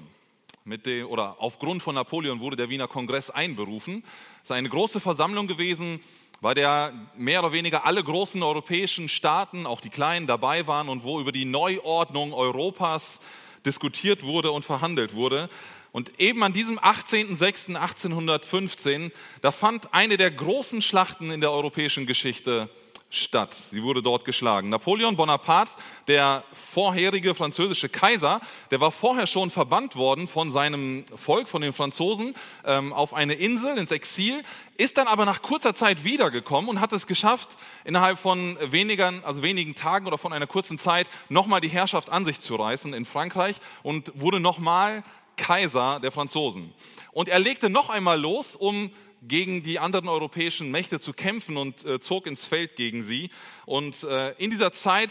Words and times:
Mit 0.65 0.87
dem, 0.87 1.09
oder 1.09 1.37
aufgrund 1.41 1.83
von 1.83 1.95
Napoleon 1.95 2.41
wurde 2.41 2.57
der 2.57 2.71
Wiener 2.71 2.89
Kongress 2.89 3.29
einberufen. 3.29 4.03
Es 4.39 4.45
ist 4.45 4.53
eine 4.53 4.71
große 4.71 5.01
Versammlung 5.01 5.47
gewesen, 5.47 6.01
bei 6.41 6.55
der 6.55 6.95
mehr 7.19 7.41
oder 7.41 7.53
weniger 7.53 7.85
alle 7.85 8.03
großen 8.03 8.43
europäischen 8.43 9.11
Staaten, 9.11 9.67
auch 9.67 9.83
die 9.83 9.91
kleinen, 9.91 10.27
dabei 10.27 10.67
waren 10.67 10.89
und 10.89 11.05
wo 11.05 11.21
über 11.21 11.33
die 11.33 11.45
Neuordnung 11.45 12.33
Europas 12.33 13.21
diskutiert 13.67 14.23
wurde 14.23 14.53
und 14.53 14.65
verhandelt 14.65 15.15
wurde. 15.15 15.49
Und 15.93 16.21
eben 16.21 16.43
an 16.43 16.53
diesem 16.53 16.79
18.06.1815, 16.79 19.13
da 19.41 19.53
fand 19.53 19.93
eine 19.93 20.17
der 20.17 20.31
großen 20.31 20.81
Schlachten 20.83 21.31
in 21.31 21.41
der 21.41 21.51
europäischen 21.51 22.07
Geschichte 22.07 22.69
statt. 22.69 22.86
Sie 23.11 23.83
wurde 23.83 24.03
dort 24.03 24.25
geschlagen. 24.25 24.69
Napoleon 24.69 25.17
Bonaparte, 25.17 25.73
der 26.09 26.43
vorherige 26.53 27.35
französische 27.35 27.89
Kaiser, 27.89 28.41
der 28.71 28.81
war 28.81 28.91
vorher 28.91 29.27
schon 29.27 29.51
verbannt 29.51 29.95
worden 29.95 30.27
von 30.27 30.51
seinem 30.51 31.05
Volk, 31.15 31.49
von 31.49 31.63
den 31.63 31.73
Franzosen, 31.73 32.35
ähm, 32.65 32.93
auf 32.93 33.15
eine 33.15 33.35
Insel 33.35 33.79
ins 33.79 33.93
Exil, 33.93 34.43
ist 34.77 34.99
dann 34.99 35.07
aber 35.07 35.25
nach 35.25 35.41
kurzer 35.41 35.75
Zeit 35.75 36.05
wiedergekommen 36.05 36.69
und 36.69 36.81
hat 36.81 36.93
es 36.93 37.07
geschafft, 37.07 37.51
innerhalb 37.85 38.19
von 38.19 38.59
wenigen, 38.61 39.25
also 39.25 39.43
wenigen 39.43 39.75
Tagen 39.77 40.07
oder 40.07 40.19
von 40.19 40.33
einer 40.33 40.49
kurzen 40.49 40.79
Zeit 40.79 41.09
nochmal 41.29 41.61
die 41.61 41.69
Herrschaft 41.69 42.11
an 42.11 42.25
sich 42.25 42.41
zu 42.41 42.57
reißen 42.57 42.93
in 42.93 43.05
Frankreich 43.05 43.57
und 43.83 44.13
wurde 44.17 44.41
nochmal 44.41 45.05
Kaiser 45.37 46.01
der 46.01 46.11
Franzosen. 46.11 46.73
Und 47.13 47.29
er 47.29 47.39
legte 47.39 47.71
noch 47.71 47.89
einmal 47.89 48.21
los, 48.21 48.57
um 48.57 48.91
gegen 49.23 49.63
die 49.63 49.79
anderen 49.79 50.09
europäischen 50.09 50.71
Mächte 50.71 51.01
zu 51.01 51.13
kämpfen 51.13 51.57
und 51.57 51.85
äh, 51.85 52.01
zog 52.01 52.27
ins 52.27 52.45
Feld 52.45 52.77
gegen 52.77 53.03
sie. 53.03 53.31
Und 53.65 54.03
äh, 54.05 54.33
in 54.39 54.51
dieser 54.51 54.73
Zeit 54.73 55.11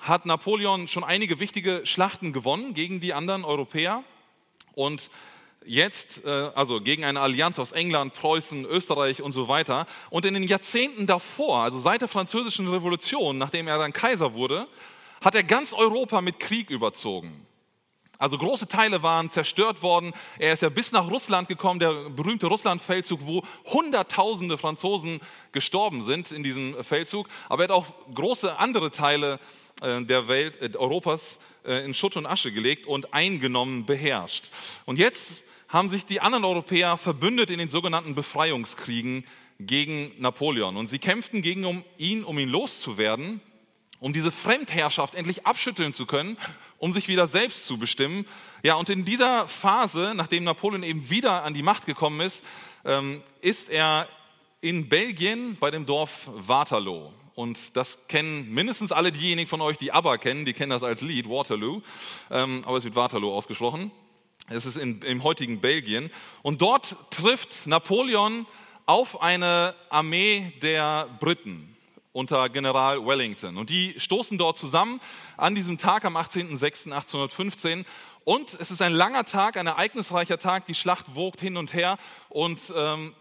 hat 0.00 0.26
Napoleon 0.26 0.88
schon 0.88 1.04
einige 1.04 1.40
wichtige 1.40 1.82
Schlachten 1.84 2.32
gewonnen 2.32 2.74
gegen 2.74 3.00
die 3.00 3.12
anderen 3.12 3.44
Europäer. 3.44 4.02
Und 4.74 5.10
jetzt, 5.64 6.24
äh, 6.24 6.50
also 6.54 6.80
gegen 6.80 7.04
eine 7.04 7.20
Allianz 7.20 7.58
aus 7.58 7.72
England, 7.72 8.14
Preußen, 8.14 8.64
Österreich 8.64 9.22
und 9.22 9.32
so 9.32 9.48
weiter. 9.48 9.86
Und 10.08 10.24
in 10.24 10.34
den 10.34 10.44
Jahrzehnten 10.44 11.06
davor, 11.06 11.64
also 11.64 11.80
seit 11.80 12.00
der 12.00 12.08
Französischen 12.08 12.68
Revolution, 12.68 13.38
nachdem 13.38 13.68
er 13.68 13.78
dann 13.78 13.92
Kaiser 13.92 14.34
wurde, 14.34 14.66
hat 15.20 15.34
er 15.34 15.42
ganz 15.42 15.72
Europa 15.72 16.20
mit 16.20 16.40
Krieg 16.40 16.70
überzogen. 16.70 17.46
Also 18.20 18.36
große 18.36 18.68
Teile 18.68 19.02
waren 19.02 19.30
zerstört 19.30 19.82
worden. 19.82 20.12
Er 20.38 20.52
ist 20.52 20.60
ja 20.60 20.68
bis 20.68 20.92
nach 20.92 21.10
Russland 21.10 21.48
gekommen, 21.48 21.80
der 21.80 22.10
berühmte 22.10 22.48
Russlandfeldzug, 22.48 23.20
wo 23.22 23.42
Hunderttausende 23.64 24.58
Franzosen 24.58 25.20
gestorben 25.52 26.04
sind 26.04 26.30
in 26.30 26.42
diesem 26.42 26.84
Feldzug. 26.84 27.28
Aber 27.48 27.62
er 27.62 27.68
hat 27.68 27.70
auch 27.70 27.86
große 28.14 28.58
andere 28.58 28.90
Teile 28.90 29.40
äh, 29.80 30.02
der 30.02 30.28
Welt, 30.28 30.60
äh, 30.60 30.76
Europas 30.76 31.38
äh, 31.64 31.82
in 31.82 31.94
Schutt 31.94 32.14
und 32.16 32.26
Asche 32.26 32.52
gelegt 32.52 32.86
und 32.86 33.14
eingenommen, 33.14 33.86
beherrscht. 33.86 34.50
Und 34.84 34.98
jetzt 34.98 35.42
haben 35.68 35.88
sich 35.88 36.04
die 36.04 36.20
anderen 36.20 36.44
Europäer 36.44 36.98
verbündet 36.98 37.50
in 37.50 37.58
den 37.58 37.70
sogenannten 37.70 38.14
Befreiungskriegen 38.14 39.24
gegen 39.58 40.12
Napoleon. 40.18 40.76
Und 40.76 40.88
sie 40.88 40.98
kämpften 40.98 41.40
gegen 41.40 41.84
ihn, 41.96 42.24
um 42.24 42.38
ihn 42.38 42.50
loszuwerden 42.50 43.40
um 44.00 44.12
diese 44.12 44.30
Fremdherrschaft 44.30 45.14
endlich 45.14 45.46
abschütteln 45.46 45.92
zu 45.92 46.06
können, 46.06 46.36
um 46.78 46.92
sich 46.92 47.06
wieder 47.06 47.26
selbst 47.26 47.66
zu 47.66 47.78
bestimmen. 47.78 48.26
Ja, 48.62 48.74
und 48.74 48.90
in 48.90 49.04
dieser 49.04 49.46
Phase, 49.46 50.14
nachdem 50.16 50.44
Napoleon 50.44 50.82
eben 50.82 51.10
wieder 51.10 51.44
an 51.44 51.54
die 51.54 51.62
Macht 51.62 51.86
gekommen 51.86 52.20
ist, 52.20 52.44
ähm, 52.84 53.22
ist 53.42 53.70
er 53.70 54.08
in 54.62 54.88
Belgien 54.88 55.56
bei 55.60 55.70
dem 55.70 55.86
Dorf 55.86 56.30
Waterloo. 56.34 57.12
Und 57.34 57.76
das 57.76 58.08
kennen 58.08 58.52
mindestens 58.52 58.92
alle 58.92 59.12
diejenigen 59.12 59.48
von 59.48 59.60
euch, 59.60 59.78
die 59.78 59.92
ABBA 59.92 60.18
kennen, 60.18 60.44
die 60.44 60.52
kennen 60.52 60.70
das 60.70 60.82
als 60.82 61.00
Lied, 61.00 61.28
Waterloo, 61.28 61.80
ähm, 62.30 62.62
aber 62.66 62.76
es 62.76 62.84
wird 62.84 62.96
Waterloo 62.96 63.32
ausgesprochen. 63.32 63.90
Es 64.48 64.66
ist 64.66 64.76
in, 64.76 65.00
im 65.02 65.22
heutigen 65.22 65.60
Belgien. 65.60 66.10
Und 66.42 66.60
dort 66.60 66.96
trifft 67.10 67.66
Napoleon 67.66 68.46
auf 68.84 69.22
eine 69.22 69.74
Armee 69.90 70.52
der 70.60 71.08
Briten 71.20 71.76
unter 72.12 72.48
General 72.48 73.04
Wellington. 73.04 73.56
Und 73.56 73.70
die 73.70 73.94
stoßen 73.98 74.38
dort 74.38 74.58
zusammen 74.58 75.00
an 75.36 75.54
diesem 75.54 75.78
Tag 75.78 76.04
am 76.04 76.16
18.06.1815. 76.16 77.84
Und 78.24 78.54
es 78.60 78.70
ist 78.70 78.82
ein 78.82 78.92
langer 78.92 79.24
Tag, 79.24 79.56
ein 79.56 79.66
ereignisreicher 79.66 80.38
Tag. 80.38 80.66
Die 80.66 80.74
Schlacht 80.74 81.14
wogt 81.14 81.40
hin 81.40 81.56
und 81.56 81.72
her. 81.72 81.98
Und 82.28 82.60
ähm, 82.76 83.14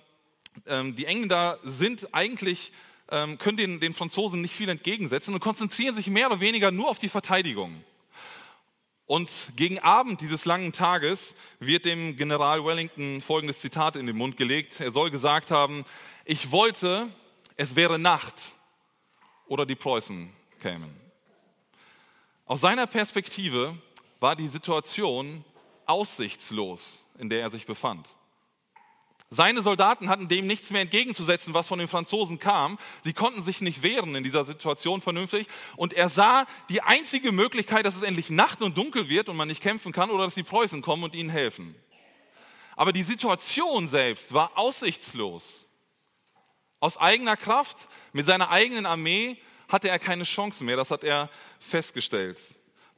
ähm, 0.66 0.96
die 0.96 1.06
Engländer 1.06 1.60
sind 1.64 2.14
eigentlich, 2.14 2.72
ähm, 3.12 3.38
können 3.38 3.58
den, 3.58 3.80
den 3.80 3.94
Franzosen 3.94 4.42
nicht 4.42 4.56
viel 4.56 4.70
entgegensetzen 4.70 5.34
und 5.34 5.40
konzentrieren 5.40 5.96
sich 5.96 6.08
mehr 6.08 6.28
oder 6.28 6.40
weniger 6.40 6.72
nur 6.72 6.90
auf 6.90 7.00
die 7.00 7.10
Verteidigung. 7.10 7.84
Und 9.06 9.32
gegen 9.56 9.80
Abend 9.80 10.22
dieses 10.22 10.46
langen 10.46 10.72
Tages 10.72 11.34
wird 11.60 11.86
dem 11.86 12.16
General 12.16 12.64
Wellington 12.64 13.22
folgendes 13.22 13.60
Zitat 13.60 13.96
in 13.96 14.06
den 14.06 14.16
Mund 14.16 14.38
gelegt. 14.38 14.80
Er 14.80 14.92
soll 14.92 15.10
gesagt 15.10 15.50
haben, 15.50 15.84
ich 16.26 16.52
wollte, 16.52 17.10
es 17.56 17.76
wäre 17.76 17.98
Nacht 17.98 18.54
oder 19.50 19.66
die 19.66 19.76
Preußen 19.76 20.32
kämen. 20.62 20.90
Aus 22.46 22.62
seiner 22.62 22.88
Perspektive 22.88 23.78
war 24.20 24.36
die 24.36 24.48
Situation 24.48 25.44
aussichtslos, 25.86 27.04
in 27.18 27.30
der 27.30 27.42
er 27.42 27.50
sich 27.50 27.66
befand. 27.66 28.08
Seine 29.32 29.62
Soldaten 29.62 30.10
hatten 30.10 30.28
dem 30.28 30.48
nichts 30.48 30.72
mehr 30.72 30.82
entgegenzusetzen, 30.82 31.54
was 31.54 31.68
von 31.68 31.78
den 31.78 31.88
Franzosen 31.88 32.40
kam. 32.40 32.80
Sie 33.04 33.14
konnten 33.14 33.44
sich 33.44 33.62
nicht 33.62 33.84
wehren 33.84 34.16
in 34.16 34.24
dieser 34.24 34.44
Situation 34.44 35.02
vernünftig. 35.02 35.46
Und 35.76 35.94
er 35.94 36.10
sah 36.10 36.48
die 36.70 36.82
einzige 36.82 37.32
Möglichkeit, 37.32 37.86
dass 37.86 37.96
es 37.96 38.02
endlich 38.02 38.32
Nacht 38.32 38.64
und 38.64 38.76
dunkel 38.76 39.08
wird 39.08 39.30
und 39.30 39.38
man 39.38 39.48
nicht 39.48 39.62
kämpfen 39.62 39.92
kann 39.92 40.10
oder 40.10 40.24
dass 40.24 40.34
die 40.34 40.42
Preußen 40.42 40.82
kommen 40.82 41.04
und 41.04 41.14
ihnen 41.14 41.30
helfen. 41.30 41.76
Aber 42.76 42.92
die 42.92 43.04
Situation 43.04 43.88
selbst 43.88 44.34
war 44.34 44.58
aussichtslos. 44.58 45.69
Aus 46.80 46.98
eigener 46.98 47.36
Kraft, 47.36 47.90
mit 48.14 48.26
seiner 48.26 48.50
eigenen 48.50 48.86
Armee 48.86 49.38
hatte 49.68 49.90
er 49.90 50.00
keine 50.00 50.24
Chance 50.24 50.64
mehr. 50.64 50.78
Das 50.78 50.92
hat 50.92 51.04
er 51.04 51.30
festgestellt. 51.60 52.40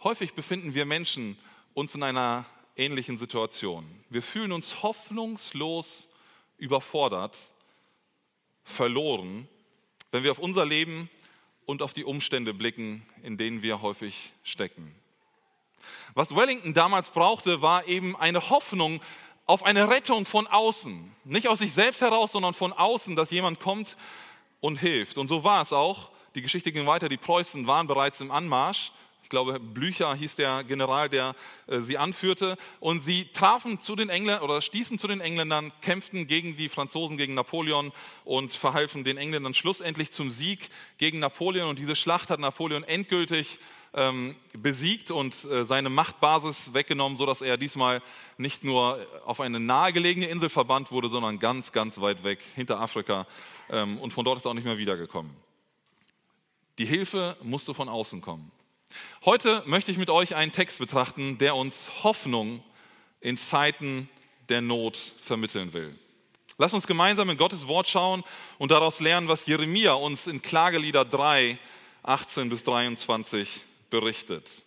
Häufig 0.03 0.33
befinden 0.33 0.73
wir 0.73 0.85
Menschen 0.85 1.37
uns 1.73 1.95
in 1.95 2.03
einer 2.03 2.45
ähnlichen 2.75 3.17
Situation. 3.17 3.85
Wir 4.09 4.21
fühlen 4.21 4.51
uns 4.51 4.83
hoffnungslos 4.83 6.09
überfordert, 6.57 7.37
verloren, 8.63 9.47
wenn 10.11 10.23
wir 10.23 10.31
auf 10.31 10.39
unser 10.39 10.65
Leben 10.65 11.09
und 11.65 11.81
auf 11.81 11.93
die 11.93 12.05
Umstände 12.05 12.53
blicken, 12.53 13.05
in 13.23 13.37
denen 13.37 13.61
wir 13.61 13.81
häufig 13.81 14.33
stecken. 14.43 14.95
Was 16.13 16.35
Wellington 16.35 16.73
damals 16.73 17.09
brauchte, 17.09 17.61
war 17.61 17.87
eben 17.87 18.15
eine 18.15 18.49
Hoffnung 18.49 19.01
auf 19.51 19.65
eine 19.65 19.89
Rettung 19.89 20.25
von 20.25 20.47
außen. 20.47 21.11
Nicht 21.25 21.49
aus 21.49 21.59
sich 21.59 21.73
selbst 21.73 21.99
heraus, 21.99 22.31
sondern 22.31 22.53
von 22.53 22.71
außen, 22.71 23.17
dass 23.17 23.31
jemand 23.31 23.59
kommt 23.59 23.97
und 24.61 24.77
hilft. 24.77 25.17
Und 25.17 25.27
so 25.27 25.43
war 25.43 25.61
es 25.61 25.73
auch. 25.73 26.09
Die 26.35 26.41
Geschichte 26.41 26.71
ging 26.71 26.85
weiter. 26.85 27.09
Die 27.09 27.17
Preußen 27.17 27.67
waren 27.67 27.85
bereits 27.85 28.21
im 28.21 28.31
Anmarsch. 28.31 28.93
Ich 29.23 29.29
glaube, 29.29 29.59
Blücher 29.59 30.15
hieß 30.15 30.37
der 30.37 30.63
General, 30.63 31.09
der 31.09 31.35
äh, 31.67 31.79
sie 31.79 31.97
anführte. 31.97 32.55
Und 32.79 33.03
sie 33.03 33.25
trafen 33.33 33.81
zu 33.81 33.97
den 33.97 34.07
Engländern 34.07 34.41
oder 34.41 34.61
stießen 34.61 34.97
zu 34.97 35.09
den 35.09 35.19
Engländern, 35.19 35.73
kämpften 35.81 36.27
gegen 36.27 36.55
die 36.55 36.69
Franzosen, 36.69 37.17
gegen 37.17 37.33
Napoleon 37.33 37.91
und 38.23 38.53
verhalfen 38.53 39.03
den 39.03 39.17
Engländern 39.17 39.53
schlussendlich 39.53 40.11
zum 40.11 40.31
Sieg 40.31 40.69
gegen 40.97 41.19
Napoleon. 41.19 41.67
Und 41.67 41.77
diese 41.77 41.97
Schlacht 41.97 42.29
hat 42.29 42.39
Napoleon 42.39 42.85
endgültig 42.85 43.59
ähm, 43.93 44.35
besiegt 44.53 45.11
und 45.11 45.43
äh, 45.45 45.65
seine 45.65 45.89
Machtbasis 45.89 46.73
weggenommen, 46.73 47.17
sodass 47.17 47.41
er 47.41 47.57
diesmal 47.57 48.01
nicht 48.37 48.63
nur 48.63 49.05
auf 49.25 49.41
eine 49.41 49.59
nahegelegene 49.59 50.27
Insel 50.27 50.49
verbannt 50.49 50.91
wurde, 50.91 51.09
sondern 51.09 51.39
ganz, 51.39 51.71
ganz 51.71 51.99
weit 51.99 52.23
weg 52.23 52.41
hinter 52.55 52.79
Afrika. 52.79 53.27
Ähm, 53.69 53.97
und 53.99 54.13
von 54.13 54.23
dort 54.23 54.37
ist 54.37 54.45
er 54.45 54.51
auch 54.51 54.55
nicht 54.55 54.65
mehr 54.65 54.77
wiedergekommen. 54.77 55.35
Die 56.77 56.85
Hilfe 56.85 57.35
musste 57.43 57.73
von 57.73 57.89
außen 57.89 58.21
kommen. 58.21 58.51
Heute 59.25 59.63
möchte 59.65 59.91
ich 59.91 59.97
mit 59.97 60.09
euch 60.09 60.35
einen 60.35 60.51
Text 60.51 60.79
betrachten, 60.79 61.37
der 61.37 61.55
uns 61.55 62.03
Hoffnung 62.03 62.63
in 63.19 63.37
Zeiten 63.37 64.09
der 64.49 64.61
Not 64.61 64.97
vermitteln 64.97 65.73
will. 65.73 65.97
Lass 66.57 66.73
uns 66.73 66.87
gemeinsam 66.87 67.29
in 67.29 67.37
Gottes 67.37 67.67
Wort 67.67 67.89
schauen 67.89 68.23
und 68.57 68.71
daraus 68.71 68.99
lernen, 68.99 69.27
was 69.27 69.45
Jeremia 69.45 69.93
uns 69.93 70.27
in 70.27 70.41
Klagelieder 70.41 71.05
3, 71.05 71.57
18 72.03 72.49
bis 72.49 72.63
23 72.63 73.65
berichtet. 73.91 74.63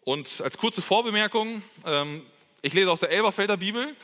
Und 0.00 0.40
als 0.40 0.58
kurze 0.58 0.82
Vorbemerkung, 0.82 1.62
ähm, 1.86 2.26
ich 2.62 2.74
lese 2.74 2.90
aus 2.90 3.00
der 3.00 3.10
Elberfelder 3.10 3.56
Bibel. 3.56 3.94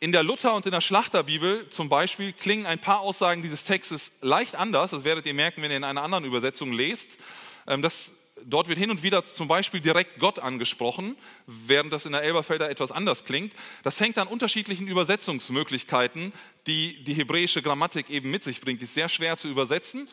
In 0.00 0.10
der 0.10 0.22
Luther- 0.22 0.54
und 0.54 0.64
in 0.64 0.72
der 0.72 0.80
Schlachterbibel 0.80 1.68
zum 1.68 1.88
Beispiel 1.88 2.32
klingen 2.32 2.66
ein 2.66 2.80
paar 2.80 3.00
Aussagen 3.00 3.42
dieses 3.42 3.64
Textes 3.64 4.12
leicht 4.20 4.54
anders. 4.54 4.92
Das 4.92 5.04
werdet 5.04 5.26
ihr 5.26 5.34
merken, 5.34 5.62
wenn 5.62 5.70
ihr 5.70 5.76
in 5.76 5.84
einer 5.84 6.02
anderen 6.02 6.24
Übersetzung 6.24 6.72
lest. 6.72 7.18
Ähm, 7.66 7.82
das 7.82 8.14
dort 8.44 8.68
wird 8.68 8.78
hin 8.78 8.90
und 8.90 9.02
wieder 9.02 9.24
zum 9.24 9.48
Beispiel 9.48 9.80
direkt 9.80 10.18
Gott 10.18 10.38
angesprochen, 10.38 11.16
während 11.46 11.92
das 11.92 12.06
in 12.06 12.12
der 12.12 12.22
Elberfelder 12.22 12.70
etwas 12.70 12.92
anders 12.92 13.24
klingt. 13.24 13.52
Das 13.82 14.00
hängt 14.00 14.18
an 14.18 14.28
unterschiedlichen 14.28 14.86
Übersetzungsmöglichkeiten, 14.88 16.32
die 16.66 17.04
die 17.04 17.14
hebräische 17.14 17.62
Grammatik 17.62 18.10
eben 18.10 18.30
mit 18.30 18.42
sich 18.42 18.60
bringt. 18.60 18.80
Die 18.80 18.84
ist 18.84 18.94
sehr 18.94 19.08
schwer 19.08 19.36
zu 19.36 19.48
übersetzen, 19.48 20.08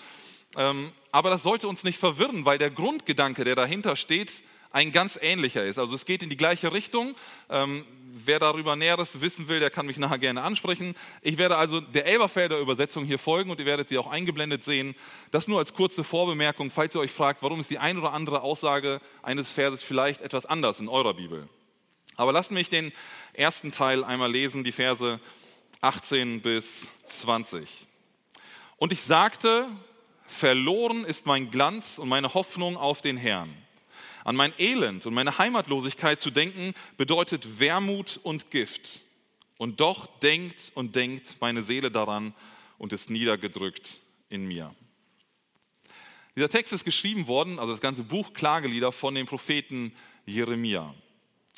aber 0.56 1.30
das 1.30 1.44
sollte 1.44 1.68
uns 1.68 1.84
nicht 1.84 2.00
verwirren, 2.00 2.46
weil 2.46 2.58
der 2.58 2.70
Grundgedanke, 2.70 3.44
der 3.44 3.56
dahinter 3.56 3.96
steht, 3.96 4.44
ein 4.72 4.92
ganz 4.92 5.18
ähnlicher 5.22 5.66
ist. 5.66 5.80
Also 5.80 5.96
es 5.96 6.06
geht 6.06 6.24
in 6.24 6.30
die 6.30 6.38
gleiche 6.38 6.74
Richtung. 6.74 7.16
Ähm, 7.50 7.86
wer 8.12 8.40
darüber 8.40 8.76
Näheres 8.76 9.22
wissen 9.22 9.48
will, 9.48 9.60
der 9.60 9.70
kann 9.70 9.86
mich 9.86 9.98
nachher 9.98 10.20
gerne 10.20 10.44
ansprechen. 10.44 10.96
Ich 11.22 11.38
werde 11.38 11.58
also 11.58 11.82
der 11.82 12.06
Elberfelder 12.06 12.60
Übersetzung 12.60 13.06
hier 13.06 13.20
folgen 13.20 13.50
und 13.50 13.60
ihr 13.60 13.66
werdet 13.66 13.88
sie 13.88 13.98
auch 13.98 14.08
eingeblendet 14.08 14.64
sehen. 14.64 14.96
Das 15.32 15.48
nur 15.48 15.60
als 15.60 15.74
kurze 15.74 16.04
Vorbemerkung, 16.04 16.70
falls 16.70 16.96
ihr 16.96 17.02
euch 17.02 17.12
fragt, 17.12 17.42
warum 17.42 17.60
ist 17.60 17.70
die 17.70 17.80
ein 17.80 17.98
oder 17.98 18.14
andere 18.14 18.42
Aussage 18.42 19.02
eines 19.24 19.52
Verses 19.52 19.84
vielleicht 19.84 20.22
etwas 20.22 20.46
anders 20.46 20.80
in 20.80 20.88
eurer 20.88 21.14
Bibel. 21.14 21.48
Aber 22.16 22.34
lasst 22.34 22.52
mich 22.52 22.70
den 22.70 22.92
ersten 23.34 23.72
Teil 23.72 24.04
einmal 24.04 24.32
lesen, 24.32 24.64
die 24.64 24.72
Verse 24.72 25.20
18 25.82 26.42
bis 26.42 26.90
20. 27.08 27.88
Und 28.76 28.92
ich 28.92 29.02
sagte, 29.02 29.68
verloren 30.30 31.04
ist 31.04 31.26
mein 31.26 31.52
Glanz 31.52 31.98
und 31.98 32.08
meine 32.08 32.34
Hoffnung 32.34 32.78
auf 32.78 33.02
den 33.02 33.18
Herrn. 33.18 33.54
An 34.24 34.36
mein 34.36 34.54
Elend 34.58 35.06
und 35.06 35.14
meine 35.14 35.38
Heimatlosigkeit 35.38 36.20
zu 36.20 36.30
denken, 36.30 36.74
bedeutet 36.98 37.60
Wermut 37.60 38.20
und 38.24 38.52
Gift. 38.52 39.02
Und 39.58 39.82
doch 39.82 40.08
denkt 40.20 40.72
und 40.76 40.96
denkt 40.96 41.38
meine 41.42 41.64
Seele 41.64 41.92
daran 41.92 42.34
und 42.78 42.94
ist 42.94 43.10
niedergedrückt 43.10 44.00
in 44.30 44.46
mir. 44.46 44.74
Dieser 46.36 46.50
Text 46.50 46.72
ist 46.72 46.86
geschrieben 46.86 47.28
worden, 47.28 47.60
also 47.60 47.74
das 47.74 47.82
ganze 47.82 48.04
Buch 48.04 48.34
Klagelieder 48.34 48.92
von 48.92 49.16
dem 49.16 49.26
Propheten 49.26 49.92
Jeremia. 50.26 50.94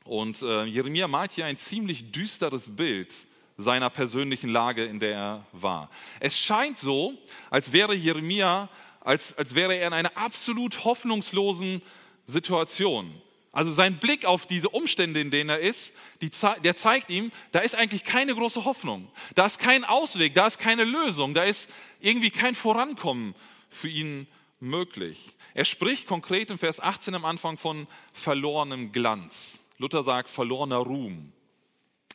Und 0.06 0.42
äh, 0.42 0.64
Jeremia 0.64 1.08
malt 1.08 1.34
hier 1.34 1.46
ein 1.46 1.58
ziemlich 1.58 2.12
düsteres 2.12 2.76
Bild 2.76 3.14
seiner 3.58 3.90
persönlichen 3.90 4.50
Lage, 4.50 4.84
in 4.84 5.00
der 5.00 5.16
er 5.16 5.46
war. 5.52 5.90
Es 6.20 6.40
scheint 6.40 6.78
so, 6.78 7.14
als 7.50 7.72
wäre 7.74 7.94
Jeremia, 7.94 8.70
als, 9.02 9.38
als 9.38 9.56
wäre 9.56 9.76
er 9.76 9.88
in 9.88 9.94
einer 9.94 10.16
absolut 10.16 10.84
hoffnungslosen 10.84 11.82
Situation. 12.26 13.14
Also 13.54 13.72
sein 13.72 13.98
Blick 13.98 14.26
auf 14.26 14.46
diese 14.46 14.70
Umstände, 14.70 15.20
in 15.20 15.30
denen 15.30 15.50
er 15.50 15.60
ist, 15.60 15.94
die, 16.22 16.32
der 16.64 16.76
zeigt 16.76 17.10
ihm, 17.10 17.32
da 17.52 17.60
ist 17.60 17.76
eigentlich 17.76 18.06
keine 18.06 18.34
große 18.34 18.64
Hoffnung. 18.64 19.10
Da 19.36 19.46
ist 19.46 19.60
kein 19.60 19.84
Ausweg, 19.84 20.34
da 20.34 20.48
ist 20.48 20.58
keine 20.58 20.86
Lösung, 20.86 21.34
da 21.34 21.44
ist 21.44 21.70
irgendwie 22.00 22.32
kein 22.32 22.56
Vorankommen 22.56 23.36
für 23.70 23.90
ihn 23.90 24.28
möglich. 24.62 25.32
Er 25.54 25.66
spricht 25.66 26.08
konkret 26.08 26.50
im 26.50 26.58
Vers 26.58 26.80
18 26.80 27.14
am 27.14 27.26
Anfang 27.26 27.58
von 27.58 27.88
verlorenem 28.14 28.94
Glanz. 28.94 29.60
Luther 29.78 30.04
sagt 30.04 30.30
verlorener 30.30 30.78
Ruhm. 30.78 31.34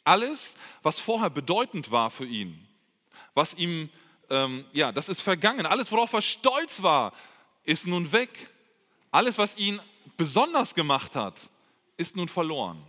Alles, 0.06 0.54
was 0.84 1.00
vorher 1.00 1.30
bedeutend 1.30 1.90
war 1.90 2.10
für 2.10 2.26
ihn, 2.26 2.64
was 3.34 3.54
ihm, 3.54 3.90
ähm, 4.30 4.64
ja, 4.72 4.92
das 4.92 5.08
ist 5.08 5.20
vergangen. 5.20 5.66
Alles, 5.66 5.90
worauf 5.90 6.12
er 6.12 6.22
stolz 6.22 6.80
war, 6.84 7.12
ist 7.64 7.88
nun 7.88 8.12
weg. 8.12 8.30
Alles, 9.10 9.36
was 9.36 9.56
ihn 9.56 9.80
besonders 10.16 10.76
gemacht 10.76 11.16
hat, 11.16 11.50
ist 11.96 12.14
nun 12.14 12.28
verloren. 12.28 12.80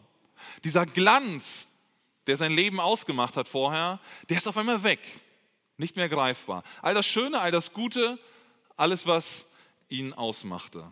Dieser 0.64 0.86
Glanz, 0.86 1.70
der 2.28 2.38
sein 2.38 2.52
Leben 2.52 2.80
ausgemacht 2.80 3.36
hat 3.36 3.48
vorher, 3.48 4.00
der 4.30 4.38
ist 4.38 4.48
auf 4.48 4.58
einmal 4.58 4.84
weg, 4.84 5.00
nicht 5.78 5.96
mehr 5.96 6.10
greifbar. 6.10 6.62
All 6.84 6.94
das 6.94 7.08
Schöne, 7.08 7.42
all 7.42 7.50
das 7.52 7.74
Gute, 7.74 8.20
alles, 8.76 9.08
was 9.08 9.48
ihn 9.90 10.14
ausmachte. 10.14 10.92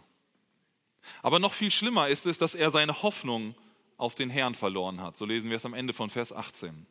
Aber 1.22 1.38
noch 1.38 1.54
viel 1.54 1.70
schlimmer 1.70 2.08
ist 2.08 2.26
es, 2.26 2.40
dass 2.40 2.56
er 2.56 2.72
seine 2.72 3.04
Hoffnung 3.04 3.54
auf 3.98 4.16
den 4.16 4.30
Herrn 4.30 4.56
verloren 4.56 5.02
hat. 5.02 5.18
So 5.18 5.26
lesen 5.26 5.50
wir 5.50 5.58
es 5.58 5.66
am 5.66 5.74
Ende 5.74 5.94
von 5.94 6.10
Vers 6.10 6.34
18. 6.34 6.86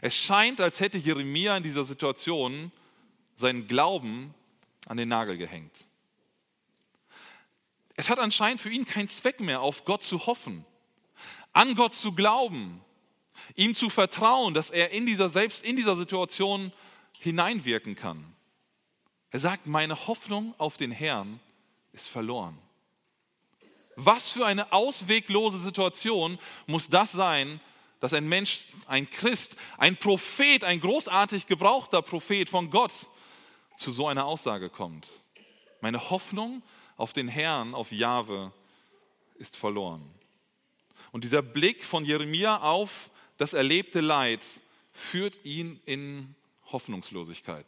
Es 0.00 0.14
scheint, 0.14 0.60
als 0.60 0.80
hätte 0.80 0.98
Jeremia 0.98 1.56
in 1.56 1.62
dieser 1.62 1.84
Situation 1.84 2.72
seinen 3.34 3.66
Glauben 3.66 4.34
an 4.86 4.96
den 4.96 5.08
Nagel 5.08 5.36
gehängt. 5.36 5.86
Es 7.94 8.10
hat 8.10 8.18
anscheinend 8.18 8.60
für 8.60 8.70
ihn 8.70 8.84
keinen 8.84 9.08
Zweck 9.08 9.40
mehr, 9.40 9.60
auf 9.60 9.84
Gott 9.84 10.02
zu 10.02 10.26
hoffen, 10.26 10.64
an 11.52 11.74
Gott 11.74 11.94
zu 11.94 12.12
glauben, 12.12 12.80
ihm 13.56 13.74
zu 13.74 13.90
vertrauen, 13.90 14.54
dass 14.54 14.70
er 14.70 14.90
in 14.90 15.06
dieser, 15.06 15.28
selbst 15.28 15.64
in 15.64 15.76
dieser 15.76 15.96
Situation 15.96 16.72
hineinwirken 17.18 17.94
kann. 17.94 18.34
Er 19.30 19.40
sagt, 19.40 19.66
meine 19.66 20.06
Hoffnung 20.06 20.54
auf 20.58 20.76
den 20.76 20.92
Herrn 20.92 21.40
ist 21.92 22.08
verloren. 22.08 22.56
Was 24.00 24.30
für 24.30 24.46
eine 24.46 24.72
ausweglose 24.72 25.58
Situation 25.58 26.38
muss 26.68 26.88
das 26.88 27.10
sein, 27.10 27.60
dass 27.98 28.12
ein 28.12 28.28
Mensch, 28.28 28.66
ein 28.86 29.10
Christ, 29.10 29.56
ein 29.76 29.96
Prophet, 29.96 30.62
ein 30.62 30.80
großartig 30.80 31.46
gebrauchter 31.46 32.00
Prophet 32.00 32.48
von 32.48 32.70
Gott 32.70 32.92
zu 33.76 33.90
so 33.90 34.06
einer 34.06 34.24
Aussage 34.24 34.70
kommt. 34.70 35.08
Meine 35.80 36.10
Hoffnung 36.10 36.62
auf 36.96 37.12
den 37.12 37.26
Herrn, 37.26 37.74
auf 37.74 37.90
Jahwe, 37.90 38.52
ist 39.34 39.56
verloren. 39.56 40.08
Und 41.10 41.24
dieser 41.24 41.42
Blick 41.42 41.84
von 41.84 42.04
Jeremia 42.04 42.58
auf 42.58 43.10
das 43.36 43.52
erlebte 43.52 44.00
Leid 44.00 44.44
führt 44.92 45.44
ihn 45.44 45.80
in 45.86 46.36
Hoffnungslosigkeit. 46.70 47.66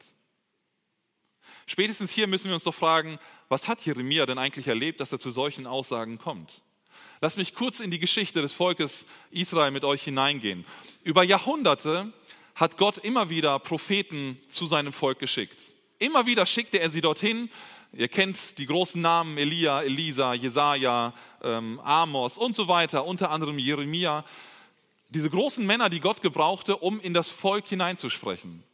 Spätestens 1.70 2.10
hier 2.10 2.26
müssen 2.26 2.48
wir 2.48 2.54
uns 2.54 2.64
doch 2.64 2.74
fragen, 2.74 3.20
was 3.48 3.68
hat 3.68 3.86
Jeremia 3.86 4.26
denn 4.26 4.38
eigentlich 4.38 4.66
erlebt, 4.66 4.98
dass 4.98 5.12
er 5.12 5.20
zu 5.20 5.30
solchen 5.30 5.68
Aussagen 5.68 6.18
kommt? 6.18 6.62
Lass 7.20 7.36
mich 7.36 7.54
kurz 7.54 7.78
in 7.78 7.92
die 7.92 8.00
Geschichte 8.00 8.42
des 8.42 8.52
Volkes 8.52 9.06
Israel 9.30 9.70
mit 9.70 9.84
euch 9.84 10.02
hineingehen. 10.02 10.66
Über 11.04 11.22
Jahrhunderte 11.22 12.12
hat 12.56 12.76
Gott 12.76 12.98
immer 12.98 13.30
wieder 13.30 13.60
Propheten 13.60 14.36
zu 14.48 14.66
seinem 14.66 14.92
Volk 14.92 15.20
geschickt. 15.20 15.56
Immer 16.00 16.26
wieder 16.26 16.44
schickte 16.44 16.80
er 16.80 16.90
sie 16.90 17.02
dorthin, 17.02 17.48
Ihr 17.92 18.08
kennt 18.08 18.58
die 18.58 18.66
großen 18.66 19.00
Namen 19.00 19.38
Elia, 19.38 19.80
Elisa, 19.82 20.34
Jesaja, 20.34 21.14
ähm, 21.40 21.78
Amos 21.84 22.36
und 22.36 22.56
so 22.56 22.66
weiter, 22.66 23.04
unter 23.04 23.30
anderem 23.30 23.60
Jeremia. 23.60 24.24
Diese 25.10 25.30
großen 25.30 25.64
Männer, 25.64 25.88
die 25.88 26.00
Gott 26.00 26.20
gebrauchte, 26.20 26.76
um 26.78 27.00
in 27.00 27.14
das 27.14 27.28
Volk 27.28 27.68
hineinzusprechen 27.68 28.64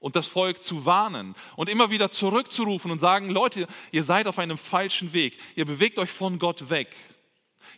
und 0.00 0.16
das 0.16 0.26
Volk 0.26 0.62
zu 0.62 0.86
warnen 0.86 1.34
und 1.56 1.68
immer 1.68 1.90
wieder 1.90 2.10
zurückzurufen 2.10 2.90
und 2.90 2.98
sagen, 2.98 3.30
Leute, 3.30 3.66
ihr 3.92 4.02
seid 4.02 4.26
auf 4.26 4.38
einem 4.38 4.58
falschen 4.58 5.12
Weg. 5.12 5.38
Ihr 5.54 5.66
bewegt 5.66 5.98
euch 5.98 6.10
von 6.10 6.38
Gott 6.38 6.70
weg. 6.70 6.96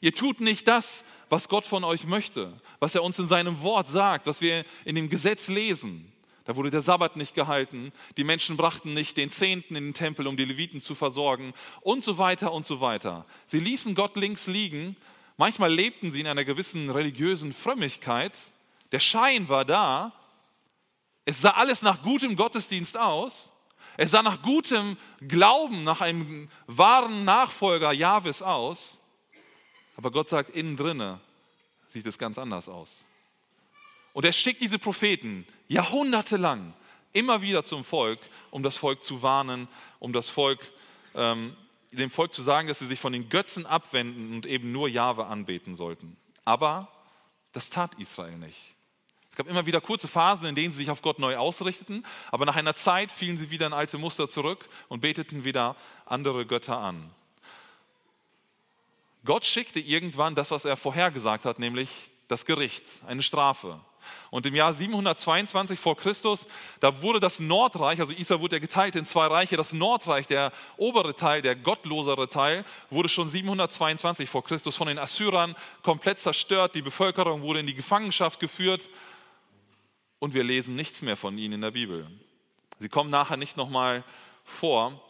Ihr 0.00 0.14
tut 0.14 0.40
nicht 0.40 0.66
das, 0.66 1.04
was 1.28 1.48
Gott 1.48 1.66
von 1.66 1.84
euch 1.84 2.06
möchte, 2.06 2.52
was 2.80 2.94
er 2.94 3.02
uns 3.02 3.18
in 3.18 3.28
seinem 3.28 3.60
Wort 3.62 3.88
sagt, 3.88 4.26
was 4.26 4.40
wir 4.40 4.64
in 4.84 4.94
dem 4.94 5.08
Gesetz 5.08 5.48
lesen. 5.48 6.12
Da 6.44 6.56
wurde 6.56 6.70
der 6.70 6.82
Sabbat 6.82 7.16
nicht 7.16 7.34
gehalten, 7.34 7.92
die 8.16 8.24
Menschen 8.24 8.56
brachten 8.56 8.94
nicht 8.94 9.16
den 9.16 9.30
Zehnten 9.30 9.76
in 9.76 9.84
den 9.84 9.94
Tempel, 9.94 10.26
um 10.26 10.36
die 10.36 10.44
Leviten 10.44 10.80
zu 10.80 10.94
versorgen 10.94 11.52
und 11.82 12.02
so 12.02 12.18
weiter 12.18 12.52
und 12.52 12.66
so 12.66 12.80
weiter. 12.80 13.26
Sie 13.46 13.60
ließen 13.60 13.94
Gott 13.94 14.16
links 14.16 14.48
liegen. 14.48 14.96
Manchmal 15.36 15.72
lebten 15.72 16.12
sie 16.12 16.20
in 16.20 16.26
einer 16.26 16.44
gewissen 16.44 16.90
religiösen 16.90 17.52
Frömmigkeit. 17.52 18.36
Der 18.90 19.00
Schein 19.00 19.48
war 19.48 19.64
da. 19.64 20.12
Es 21.24 21.40
sah 21.40 21.50
alles 21.50 21.82
nach 21.82 22.02
gutem 22.02 22.36
Gottesdienst 22.36 22.96
aus. 22.96 23.52
Es 23.96 24.10
sah 24.10 24.22
nach 24.22 24.42
gutem 24.42 24.96
Glauben, 25.20 25.84
nach 25.84 26.00
einem 26.00 26.48
wahren 26.66 27.24
Nachfolger 27.24 27.92
Jahwes 27.92 28.42
aus. 28.42 29.00
Aber 29.96 30.10
Gott 30.10 30.28
sagt, 30.28 30.50
innen 30.50 30.76
drinne 30.76 31.20
sieht 31.88 32.06
es 32.06 32.18
ganz 32.18 32.38
anders 32.38 32.68
aus. 32.68 33.04
Und 34.12 34.24
er 34.24 34.32
schickt 34.32 34.60
diese 34.60 34.78
Propheten 34.78 35.46
jahrhundertelang 35.68 36.74
immer 37.12 37.42
wieder 37.42 37.64
zum 37.64 37.84
Volk, 37.84 38.18
um 38.50 38.62
das 38.62 38.76
Volk 38.76 39.02
zu 39.02 39.22
warnen, 39.22 39.68
um 39.98 40.12
das 40.12 40.28
Volk, 40.28 40.60
ähm, 41.14 41.56
dem 41.92 42.10
Volk 42.10 42.32
zu 42.32 42.42
sagen, 42.42 42.68
dass 42.68 42.78
sie 42.78 42.86
sich 42.86 43.00
von 43.00 43.12
den 43.12 43.28
Götzen 43.28 43.66
abwenden 43.66 44.34
und 44.34 44.46
eben 44.46 44.72
nur 44.72 44.88
Jahwe 44.88 45.26
anbeten 45.26 45.76
sollten. 45.76 46.16
Aber 46.44 46.88
das 47.52 47.68
tat 47.70 47.94
Israel 47.98 48.38
nicht. 48.38 48.74
Es 49.32 49.36
gab 49.36 49.48
immer 49.48 49.64
wieder 49.64 49.80
kurze 49.80 50.08
Phasen, 50.08 50.44
in 50.44 50.54
denen 50.54 50.74
sie 50.74 50.80
sich 50.80 50.90
auf 50.90 51.00
Gott 51.00 51.18
neu 51.18 51.38
ausrichteten, 51.38 52.04
aber 52.30 52.44
nach 52.44 52.54
einer 52.54 52.74
Zeit 52.74 53.10
fielen 53.10 53.38
sie 53.38 53.50
wieder 53.50 53.66
in 53.66 53.72
alte 53.72 53.96
Muster 53.96 54.28
zurück 54.28 54.68
und 54.88 55.00
beteten 55.00 55.42
wieder 55.42 55.74
andere 56.04 56.44
Götter 56.44 56.76
an. 56.76 57.10
Gott 59.24 59.46
schickte 59.46 59.80
irgendwann 59.80 60.34
das, 60.34 60.50
was 60.50 60.66
er 60.66 60.76
vorhergesagt 60.76 61.46
hat, 61.46 61.58
nämlich 61.58 62.10
das 62.28 62.44
Gericht, 62.44 62.84
eine 63.06 63.22
Strafe. 63.22 63.80
Und 64.30 64.44
im 64.44 64.54
Jahr 64.54 64.74
722 64.74 65.80
vor 65.80 65.96
Christus, 65.96 66.46
da 66.80 67.00
wurde 67.00 67.18
das 67.18 67.40
Nordreich, 67.40 68.00
also 68.00 68.12
Israel 68.12 68.42
wurde 68.42 68.56
ja 68.56 68.60
geteilt 68.60 68.96
in 68.96 69.06
zwei 69.06 69.28
Reiche, 69.28 69.56
das 69.56 69.72
Nordreich, 69.72 70.26
der 70.26 70.52
obere 70.76 71.14
Teil, 71.14 71.40
der 71.40 71.56
gottlosere 71.56 72.28
Teil, 72.28 72.66
wurde 72.90 73.08
schon 73.08 73.30
722 73.30 74.28
vor 74.28 74.44
Christus 74.44 74.76
von 74.76 74.88
den 74.88 74.98
Assyrern 74.98 75.54
komplett 75.82 76.18
zerstört. 76.18 76.74
Die 76.74 76.82
Bevölkerung 76.82 77.40
wurde 77.40 77.60
in 77.60 77.66
die 77.66 77.74
Gefangenschaft 77.74 78.38
geführt 78.38 78.90
und 80.22 80.34
wir 80.34 80.44
lesen 80.44 80.76
nichts 80.76 81.02
mehr 81.02 81.16
von 81.16 81.36
ihnen 81.36 81.54
in 81.54 81.60
der 81.62 81.72
Bibel. 81.72 82.06
Sie 82.78 82.88
kommen 82.88 83.10
nachher 83.10 83.36
nicht 83.36 83.56
nochmal 83.56 84.04
vor. 84.44 85.02